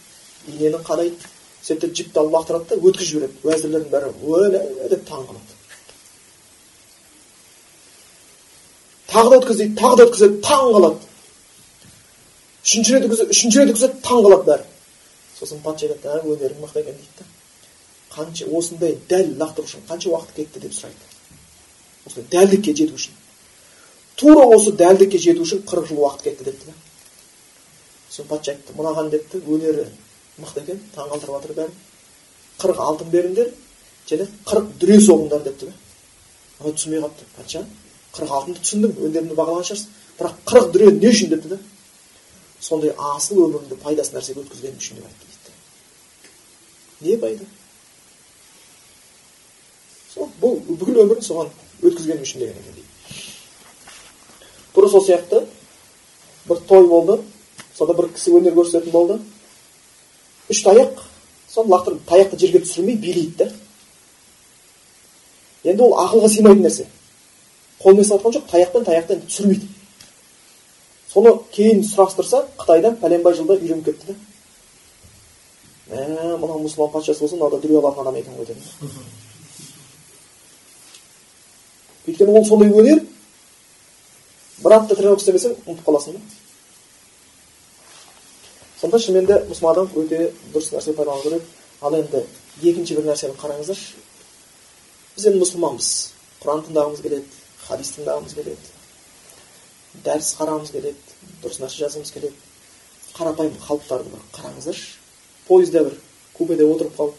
[0.48, 1.30] инені қарайды
[1.62, 5.49] сөйтіп жіпті алып лақтырады да өткізіп жібереді уәзірлердің бәрі өлә деп таң қалады
[9.11, 10.98] тағы да өткіз дейді тағы да өткізеді таң қалады.
[12.64, 14.68] Үшінші рет өткізеді үшінші рет өткізеді таң қалады бәрі.
[15.38, 17.28] Сосын патша айтады ә өнерің мықты екен дейді да
[18.14, 20.61] қанша осындай дәл лақтыру үшін қанша уақыт кетті?
[20.61, 21.11] деп сұрайды.
[22.06, 23.14] Осындай дәлдікке жету үшін
[24.20, 26.74] тура осы дәлдікке жету үшін қырық жыл уақыт кетті депті да
[28.11, 29.86] сосын патша айтты мынаған депті өнері
[30.42, 31.78] мықты екен таң қалдырып жатыр бәрін
[32.61, 33.52] қырық алтын беріңдер
[34.11, 37.64] және қырық дүре соғыңдар депті да түсінбей қалыпты патша
[38.14, 39.88] қырық алтынды түсіндім өнерімді бағалаған шығарсың
[40.18, 41.58] бірақ қырық дүре не үшін депті да?
[42.61, 45.54] Сондай асыл өміріңді пайдасыз нәрсеге өткізгенің үшін деп айтты дейді.
[47.06, 47.46] Не пайда?
[50.12, 52.90] Сол бұл бүкіл өмірін соған өткізгенің үшін деген екен дейді.
[54.74, 55.46] Тура сол сияқты.
[56.48, 57.20] Бір той болды.
[57.76, 59.18] Сонда бір кісі өнер көрсететін болды.
[60.50, 61.00] Үш таяқ.
[61.48, 63.52] Соны лақтырып таяқты жерге түсірмей билейді да.
[65.64, 66.86] Енді ол ақылға сыймайтын нәрсе.
[67.83, 69.68] Қолмен істеп жатқан жоқ таяқпен таяқты енді түсірмейді.
[71.12, 74.18] Соны кейін сұрастырса қытайдан пәленбай жылда үйреніп кетті да
[75.91, 78.62] мә мынау мұсылман патшасы болса мынау да дүре алатын адам екен ғой деді.
[82.07, 83.03] Өйткені ол сондай өнер
[84.61, 86.20] бір апта тренировка істемесең ұмытып қаласың да.
[88.81, 91.43] Сонда шынымен де мұсылман адам өте дұрыс нәрсе пайдалану керек.
[91.81, 92.24] Ал енді
[92.62, 93.99] екінші бір нәрсені қараңыздаршы.
[95.16, 95.91] Біз енді мұсылманбыз.
[96.41, 97.39] Құран тыңдағымыз келеді.
[97.70, 98.78] Хадис тыңдағымыз келеді
[100.04, 102.34] дәріс қарағымыз келеді дұрыс нәрсе жазғымыз келеді.
[103.16, 104.98] Қарапайым қалыптарды бір қараңыздаршы.
[105.48, 105.96] Пойызда бір
[106.36, 107.14] купеде отырып қалып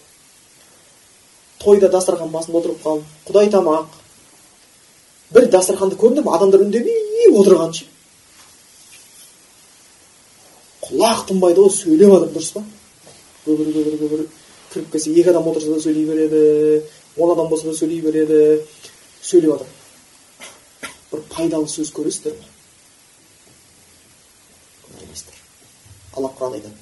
[1.59, 3.97] тойда дастархан басында отырып қалып құдай тамақ.
[5.35, 7.89] Бір дастарханды көрдім адамдар үндемей отырған ше
[10.87, 12.63] құлақ тынбайды ғой сөйлеп жатыр дұрыс па?
[13.45, 14.25] Гүбір гүбір гүбір
[14.73, 16.83] кіріп келсе екі адам отырса да сөйлей береді
[17.17, 18.65] он адам болса да сөйлей береді
[19.21, 19.80] сөйлеп жатыр
[21.11, 22.47] бір пайдалы сөз көресіздер ма
[24.97, 25.37] көрмейсіздер
[26.17, 26.79] алла құран айтады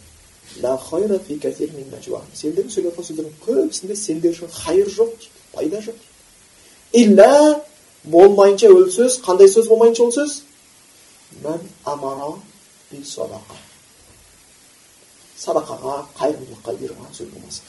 [2.41, 5.97] сендердің сөйлеп жатқан сөздердің көбісінде сендер үшін хайыр жоқ дейді пайда жоқ
[7.01, 7.33] илля
[8.03, 10.31] болмайынша ол сөз қандай сөз болмайынша ол сөз
[15.39, 17.61] садақаға қайырымдылыққа бұйырған сөз болмаса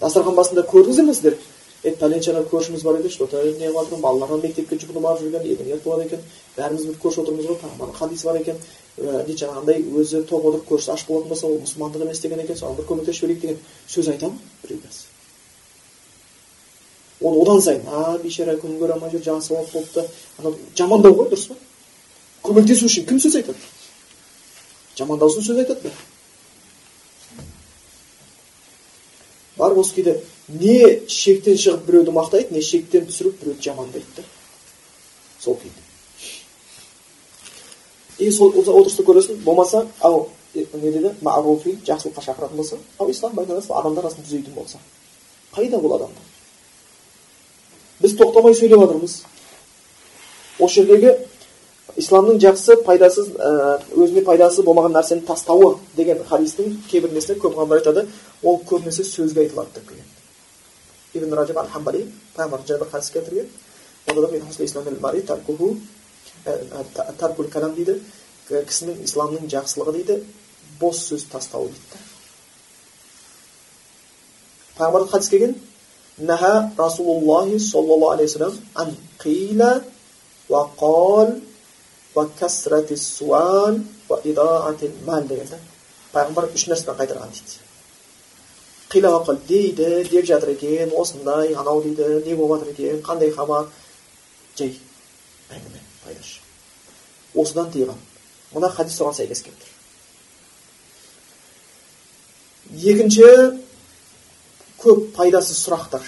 [0.00, 1.36] дастархан басында көрдіңіздер ме сіздер
[1.82, 5.46] е пәленше ана көршіміз бар еді что то неғып жатыр балаларына мектепке жүгініп барып жүрген
[5.52, 6.20] ертең туады екен
[6.56, 8.60] бәріміз бүйтіп көрші отырмыз ғой пайғамбардың хадисі бар екен
[8.96, 12.78] дейді жаңағындай өзі тоқ отырып көршісі аш болатын болса ол мұсылмандық емес деген екен соған
[12.78, 13.58] бір көмектесіп жіберейік деген
[13.88, 14.78] сөз айта ма біреу
[17.22, 20.06] оны одан сайын а бейшара күн көре алмай жүр жасы сауап болыпты
[20.38, 21.56] анау жамандау ғой дұрыс па
[22.48, 23.58] көмектесу үшін кім сөз айтады
[24.98, 25.92] жамандау сөз айтады
[29.56, 30.18] бар осы кейде
[30.48, 34.22] не шектен шығып біреуді мақтайды не шектен түсіріп біреуді жамандайды да.
[35.40, 35.82] Сол күйде.
[38.18, 44.04] И сол отырысты көресің болмаса ал не дейді маруфи жақсылыққа шақыратын болса ал ислам адамдар
[44.04, 44.78] арасын түзейтін болса.
[45.54, 46.24] Қайда ол адамдар?
[48.00, 49.22] Біз тоқтамай сөйлеп жатырмыз.
[50.58, 51.16] Осы жердегі
[51.96, 53.30] исламның жақсы пайдасыз
[53.94, 58.08] өзіне пайдасы болмаған нәрсені тастауы деген хадистің кейбір несінде көп ғалымдар айтады.
[58.42, 59.92] Ол көбінесе сөзге айтылады деп
[61.12, 62.06] келген ибн ражаб ал хамбали
[62.36, 63.48] пайғамбардың жайлы бір хадис келтірген
[64.06, 64.20] онда
[66.94, 68.00] да таркул калам дейді
[68.48, 70.16] кісінің исламның жақсылығы дейді
[70.80, 72.00] бос сөз тастау дейді
[74.76, 75.54] пайғамбардан хадис келген
[76.18, 79.84] наха расулуллахи саллаллаху алейхи вассалам ан қила
[80.48, 81.40] ва қал
[82.96, 83.78] суал
[85.06, 85.58] мал дегенде
[86.12, 87.61] пайғамбар үш нәрседен қайтарған дейді
[88.92, 93.66] қила дейді деп жатыр екен осындай анау дейді не болып жатыр екен қандай хабар
[94.56, 94.78] жай
[95.50, 96.40] әңгіме пайдасы
[97.34, 97.98] осыдан тыйған
[98.54, 99.70] мына хадис соған сәйкес келіп тұр
[102.92, 103.28] екінші
[104.82, 106.02] көп пайдасыз сұрақтар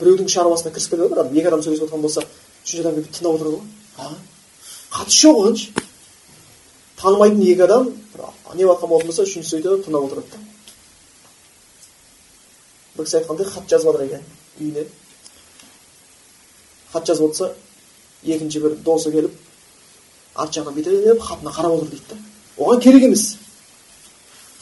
[0.00, 2.22] біреудің шаруасына кірісіп кетеді ғой екі адам сөйлесіп отырған болса
[2.64, 4.16] үшінші адам келіп тыңдап отырады ғой
[4.96, 5.66] қатысы жоқ оған ше
[7.02, 7.84] танымайтын екі адам
[8.54, 10.51] не жатқан болатын болса үшіншісі өйтеді тыңдап отырады да
[12.96, 14.22] бір кісі айтқандай хат жазып жатыр екен
[14.60, 14.86] үйіне
[16.92, 17.54] хат жазып отырса
[18.24, 19.32] екінші бір досы келіп
[20.34, 22.18] арт жағынан бүйтіп хатына қарап отыр дейді
[22.58, 23.36] оған керек емес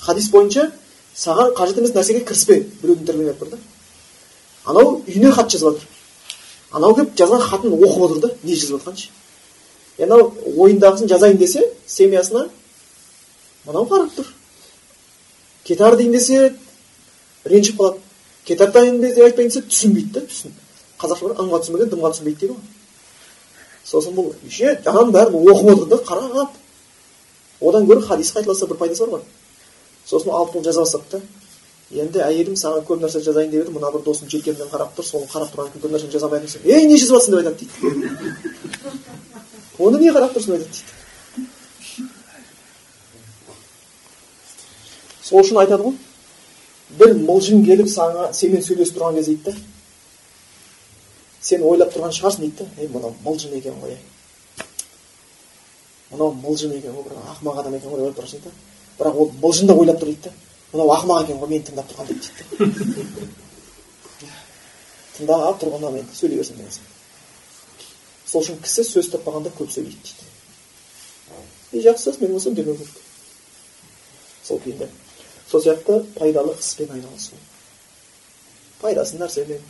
[0.00, 0.70] хадис бойынша
[1.16, 3.58] саған қажет емес нәрсеге кіріспе біреудің тірлігіне айтып тұр да
[4.64, 5.88] анау үйіне хат жазып жатыр
[6.72, 9.10] анау келіп жазған хатын оқып отыр да не жазып жатқанын ше
[9.98, 10.32] енді анау
[10.64, 12.46] ойындағысын жазайын десе семьясына
[13.66, 14.30] мынау қарап тұр
[15.64, 16.54] кетар дейін десе
[17.44, 17.98] ренжіп қалады
[18.50, 20.54] кетантайым деп десе түсінбейді да түсін.
[21.00, 22.62] Қазақша бар ыңға түсінбеген дымға түсінбейді дейді ғой.
[23.86, 26.56] Сосын бұл еще ананың бәрін оқып отыр да қарап.
[27.60, 29.28] Одан гөрі хадис қайталаса бір пайдасы бар ғой.
[30.06, 31.20] Сосын алып бұл жаза да
[31.90, 35.26] енді әйелім саған көп нәрсе жазайын деп еді мына бір досым желкемнен қарап тұр соны
[35.26, 37.70] қарап тұрған көп нәрсені жаза алмай тұрсың ей не жазып жатсың деп айтады дейді.
[39.78, 40.86] Оны не қарап тұрсың деп айтады дейді.
[45.26, 45.94] Сол үшін айтады ғой
[46.98, 49.52] бір мылжың келіп саған сенімен сөйлесіп тұрған кезде дейді
[51.40, 53.96] сен ойлап тұрған шығарсың дейді да ей мынау мылжың екен ғой
[56.10, 58.50] мынау мылжың екен ғой бір ақымақ адам екен ғой деп ойлап тұрасың да
[58.98, 60.32] бірақ ол мылжың да ойлап тұр дейді да
[60.72, 63.28] мынау ақымақ екен ғой мені тыңдап тұрған деп дейді
[65.18, 66.98] тыңдап тұрғанда енді сөйлей берсін деген сияқты
[68.30, 70.30] сол үшін кісі сөз таппағанда көп сөйлейді дейді
[71.72, 73.00] и жақсы мен болсам демеу керек
[74.44, 74.88] сол күйінде
[75.50, 77.38] сол сияқты пайдалы іспен айналысу
[78.80, 79.62] пайдасы нәрсемен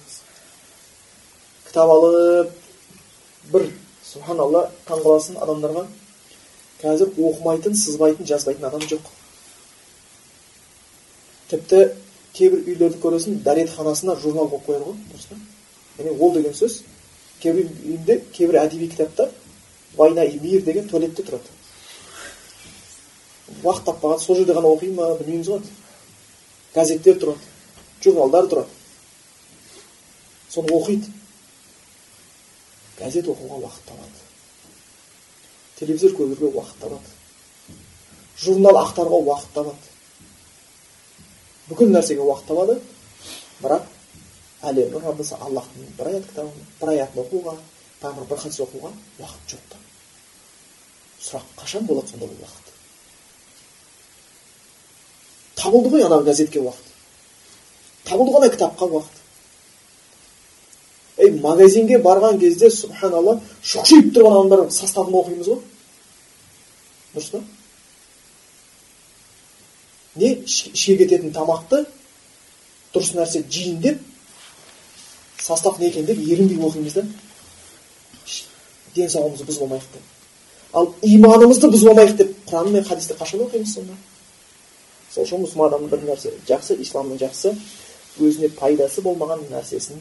[1.68, 2.53] кітап алып
[3.53, 3.66] бір
[4.05, 5.87] субханалла таңқаласың адамдарға
[6.83, 9.09] қазір оқымайтын сызбайтын жазбайтын адам жоқ
[11.51, 11.81] тіпті
[12.37, 15.39] кейбір үйлерді көресің дәретханасына журнал қойып қояды ғой дұрыс па
[16.03, 16.81] яғни ол деген сөз
[17.43, 19.33] кейбір үйінде кейбір әдеби кітаптар
[19.97, 21.60] война и мир деген туалетте тұрады
[23.63, 25.63] уақыт таппаған сол жерде ғана оқи ма білмейміз ғой
[26.75, 27.41] газеттер тұрады
[28.05, 28.69] журналдар тұрады
[30.51, 31.13] соны оқиды
[32.99, 34.25] газет оқуға уақыт табады
[35.81, 37.77] телевизор көруге уақыт табады
[38.41, 39.87] журнал ақтаруға уақыт табады
[41.69, 42.81] бүкіл нәрсеге уақыт табады
[43.61, 43.87] бірақ
[44.71, 47.57] әлемнің раббысы аллахтың бір аят кітабын бір аятын оқуға
[48.03, 49.79] тағы бір хадис оқуға уақыт жоқ
[51.21, 52.70] сұрақ қашан болады сонда бұл уақыт?
[55.61, 56.87] Табылды ғой ана газетке уақыт
[58.09, 59.21] табылды ғой ана кітапқа уақыт
[61.21, 65.61] ей магазинге барған кезде субханалла шұқшиып тұрған адамдар составын оқимыз ғой
[67.15, 67.43] дұрыс па
[70.17, 71.85] не ішке кететін тамақты
[72.95, 74.01] дұрыс нәрсе жейін деп
[75.41, 77.05] состав не екен деп ерінбей оқимыз да
[78.97, 83.95] денсаулығымызды бұзып алмайық деп ал иманымызды бұзып алмайық деп құран мен хадисті қашан оқимыз сонда
[85.11, 87.55] сол үшін мұсылман бір нәрсе жақсы исламның жақсы
[88.21, 90.01] өзіне пайдасы болмаған нәрсесін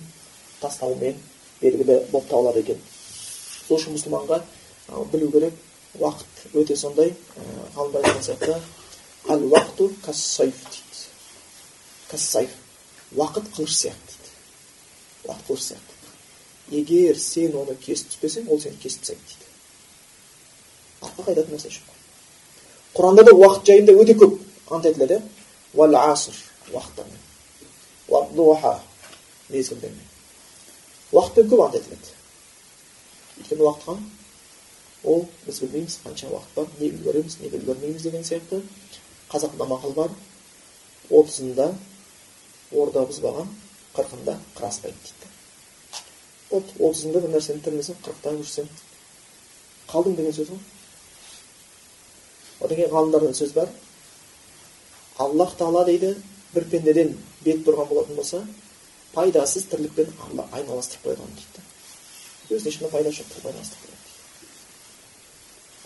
[0.61, 1.17] тастаумен
[1.61, 2.79] белгілі болып табылады екен.
[3.67, 4.41] Сол үшін мұсылманға
[5.11, 5.53] білу керек
[5.99, 7.13] уақыт өте сондай
[7.75, 8.55] ғалымдар айтқан сияқты
[9.33, 11.05] әл уақыту кассайф дейді.
[12.09, 12.49] Кассайф
[13.15, 14.33] уақыт қылыш сияқты дейді.
[15.25, 15.99] Уақыт қылыш сияқты
[16.69, 19.45] егер сен оны кесіп түспесең ол сені кесіп тастайды дейді.
[21.01, 21.95] Артқа қайтатын нәрсе жоқ.
[22.93, 24.37] Құранда да уақыт жайында өте көп.
[24.69, 25.21] Ант етіледі
[25.73, 26.35] иә аср
[26.73, 27.21] уақыттармен
[29.49, 30.07] мезгілдермен
[31.11, 32.09] уақытпен көп ант етіледі
[33.39, 33.97] өйткені уақытқа
[35.03, 38.61] ол біз білмейміз қанша уақыт бар не үлгереміз не үлгермейміз деген сияқты
[39.31, 40.11] қазақта мақал бар
[41.09, 41.71] отызында
[42.71, 43.47] орда бұзбаған
[43.95, 45.27] қырқында қыр аспайды дейді
[46.51, 48.69] вот отызында бір нәрсені білмесең қырықта жүрсең
[49.89, 50.61] қалдың деген сөз ғой
[52.59, 53.71] одан кейін ғалымдардан сөз бар
[55.19, 56.15] аллах тағала дейді
[56.53, 58.39] бір пендеден бет бұрған болатын болса
[59.13, 60.13] пайдасыз тірлікпен
[60.55, 61.59] айналыстырып қойған дейді
[62.55, 64.07] өзіне ешқандай пайдасы жоқ айналыстырып қойған дейді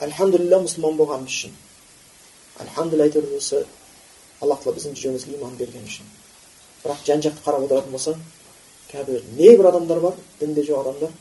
[0.08, 1.58] альхамдулилля мұсылман болғанымыз үшін
[2.66, 3.64] альхамдулилля әйтеуір осы
[4.42, 6.14] аллах тағала біздің жүрегімізге иман бергені үшін
[6.84, 8.24] бірақ жан жақты қарап отыратын болсаң
[8.92, 11.12] кәдімгі небір адамдар бар дінде жоқ адамдар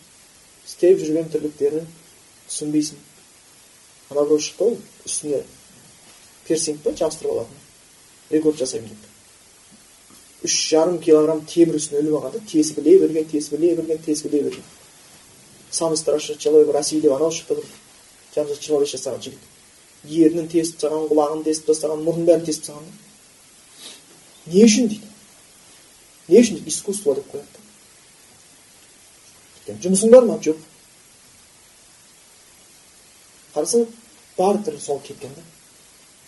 [0.66, 1.84] істеп жүрген тірліктері
[2.48, 2.98] түсінбейсің
[4.12, 5.44] ана біреу шықты ғой үстіне
[6.48, 7.71] персинг па жабыстырып алатын
[8.32, 9.08] рекорд жасаймын деп.
[10.42, 14.32] Үш жарым килограмм темір үстіне іліп алған да тесіп іле берген тесіп іле берген тесіп
[14.32, 14.64] іле берген.
[15.70, 17.64] Самый страшный человек в россии деп анау шықты бір
[18.34, 19.38] жарым жиырма бес жігіт.
[20.04, 22.90] Ернін тесіп тастаған құлағын тесіп тастаған мұрнын бәрін тесіп тастаған.
[24.46, 25.06] Не үшін дейді?
[26.28, 26.68] Не үшін дейді?
[26.68, 27.62] Искусство деп қояды.
[29.68, 30.40] Да жұмысың бар ма?
[30.42, 30.58] Жоқ.
[33.54, 33.86] Қарасаң
[34.36, 35.46] бар тірі сол кеткен да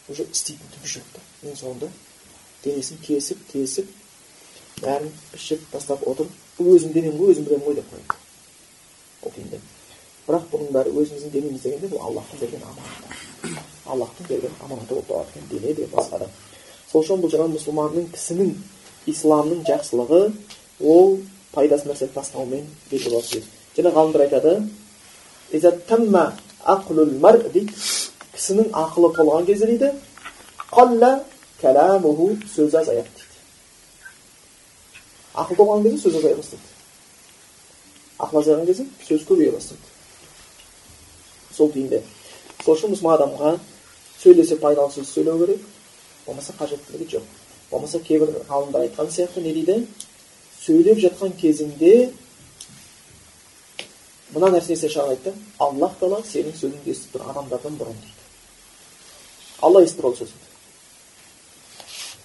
[0.09, 1.92] уже істейтін түгі жоқ та ең соңында
[2.64, 3.94] денесін кесіп тесіп
[4.82, 9.64] бәрін ішіп тастап отырып өзім денем ғой өзім білемін ғой деп қояды ол
[10.24, 13.59] бірақ бұның бәрі өзіміздің денеміз дегенде бұл аллахтың берген аманаты.
[13.84, 16.28] Аллахтың берген аманаты болып табылады екен дене де басқа да.
[16.90, 18.55] Сол үшін бұл жаңағы мұсылманның кісінің
[19.12, 20.22] исламның жақсылығы
[20.80, 21.18] ол
[21.52, 23.42] пайдасыз нәрсені тастаумен белгілі болады.
[23.76, 24.52] Және ғалымдар айтады
[28.35, 29.93] кісінің ақылы толған кезде дейді
[30.70, 31.12] қалла
[31.61, 33.35] кәләмуху сөзі азаяды дейді
[35.35, 36.68] ақыл толған кезде сөз азая бастайды
[38.18, 39.87] ақыл азайған кезде сөз көбейе бастайды
[41.57, 42.03] сол күйінде
[42.64, 43.55] сол үшін мұсылман адамға
[44.22, 45.62] сөйлесе пайдалы сөз сөйлеу керек
[46.26, 47.30] болмаса қажеттілігі жоқ
[47.70, 49.80] болмаса кейбір ғалымдар айтқан сияқты не дейді
[50.64, 51.95] сөйлеп жатқан кезіңде
[54.35, 58.24] мына нәрсе есте шығарып айтты аллах тағала сенің сөзіңді естіп тұрған адамдардан бұрын дейді
[59.62, 60.44] алла естіп ол сөзіңді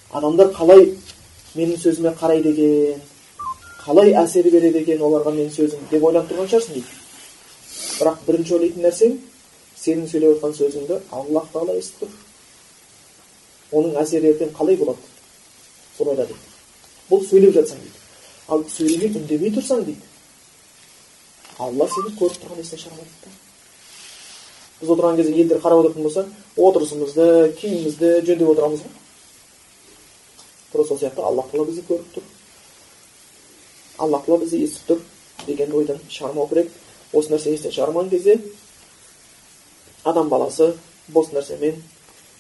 [0.10, 0.86] адамдар қалай
[1.56, 3.02] менің сөзіме қарайды екен?
[3.84, 6.96] Қалай әсер береді екен оларға менің сөзім деп ойланып тұрған шығарсың дейді.
[8.00, 9.16] Бірақ бірінші ойлайтын нәрсең
[9.80, 15.02] сенің сөйлеп жатқан сөзіңді аллах тағала естіп тұр оның әсері ертең қалай болады?
[15.98, 16.50] Соны ойла дейді
[17.10, 18.00] бұл сөйлеп жатсаң дейді.
[18.50, 20.02] Ал сөйлемей үндемей тұрсаң дейді.
[21.60, 23.34] Алла сені көріп тұрған естен шығармайды
[24.82, 26.26] біз отырған кезде елдер қарап отыратын болса
[26.58, 28.94] отырысымызды киімімізді жөндеп отырамыз ғой
[30.72, 32.24] тура сол сияқты аллах тағала бізді көріп тұр
[33.98, 35.02] аллах тағала бізді естіп тұр
[35.48, 36.72] деген ойдан шығармау керек
[37.14, 38.38] осы нәрсе естен шығармаған кезде
[40.04, 40.74] адам баласы
[41.08, 41.82] бос нәрсемен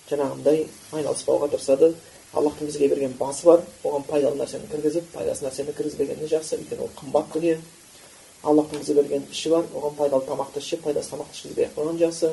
[0.09, 1.93] жаңағындай айналыспауға тырысады
[2.33, 6.91] аллахтың бізге берген басы бар оған пайдалы нәрсені кіргізіп пайдасыз нәрсені кіргізбегені жақсы өйткені ол
[6.99, 7.57] қымбат дүние
[8.43, 12.29] аллахтың бізге берген іші бар оған пайдалы тамақты ішіп пайдасыз тамақты ішкізбей ақ қойған жақсы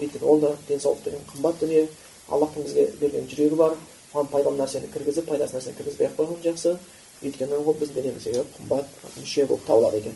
[0.00, 1.88] өйткені ол да денсаулық деген қымбат дүние
[2.28, 3.74] аллахтың бізге берген жүрегі бар
[4.14, 6.76] оған пайдалы нәрсені кіргізіп пайдасыз нәрсені кіргізбей ақ қойған жақсы
[7.24, 8.86] өйткені ол біздің денеміздегі қымбат
[9.16, 10.14] мүше болып табылады екен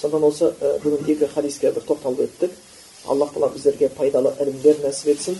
[0.00, 0.50] сондықтан осы
[0.82, 2.58] бүгін екі хадиске бір тоқталып өттік
[3.06, 5.38] аллах тағала біздерге пайдалы ілімдер нәсіп етсін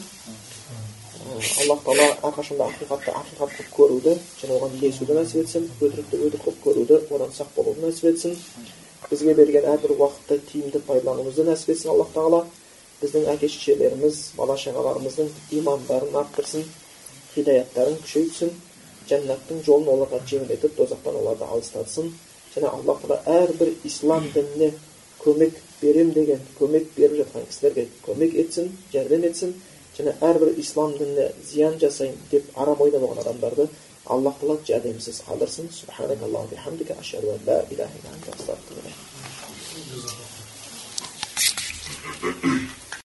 [1.65, 6.63] аллах тағала әрқашанда ақиқатты ақиқат қылып көруді және оған ілесуді нәсіп етсін өтірікті өтірік қылып
[6.65, 8.37] көруді одан сақ болуды нәсіп етсін
[9.11, 12.45] бізге берген әрбір уақытты тиімді пайдалануымызды нәсіп етсін аллах тағала.
[13.01, 16.67] Біздің әке шешелеріміз бала шағаларымыздың имандарын арттырсын
[17.35, 18.53] хидаяттарын күшейтсін
[19.11, 22.13] жәннаттың жолын оларға жеңілдетіп тозақтан оларды алыстатсын.
[22.55, 24.73] Және аллах тағала әрбір ислам дініне
[25.25, 29.55] көмек берем деген көмек беріп жатқан кісілерге көмек етсін жәрдем етсін.
[29.97, 33.69] Және әрбір ислам дініне зиян жасайын деп арам ойда болған адамдарды
[34.07, 35.71] Allah Allah cədimsiz qalırsın.
[35.81, 38.99] Subhanək Allah və həmdikə əşhədu və la ilahə illə əntə əstəğfiruka.
[42.21, 42.80] Thank you.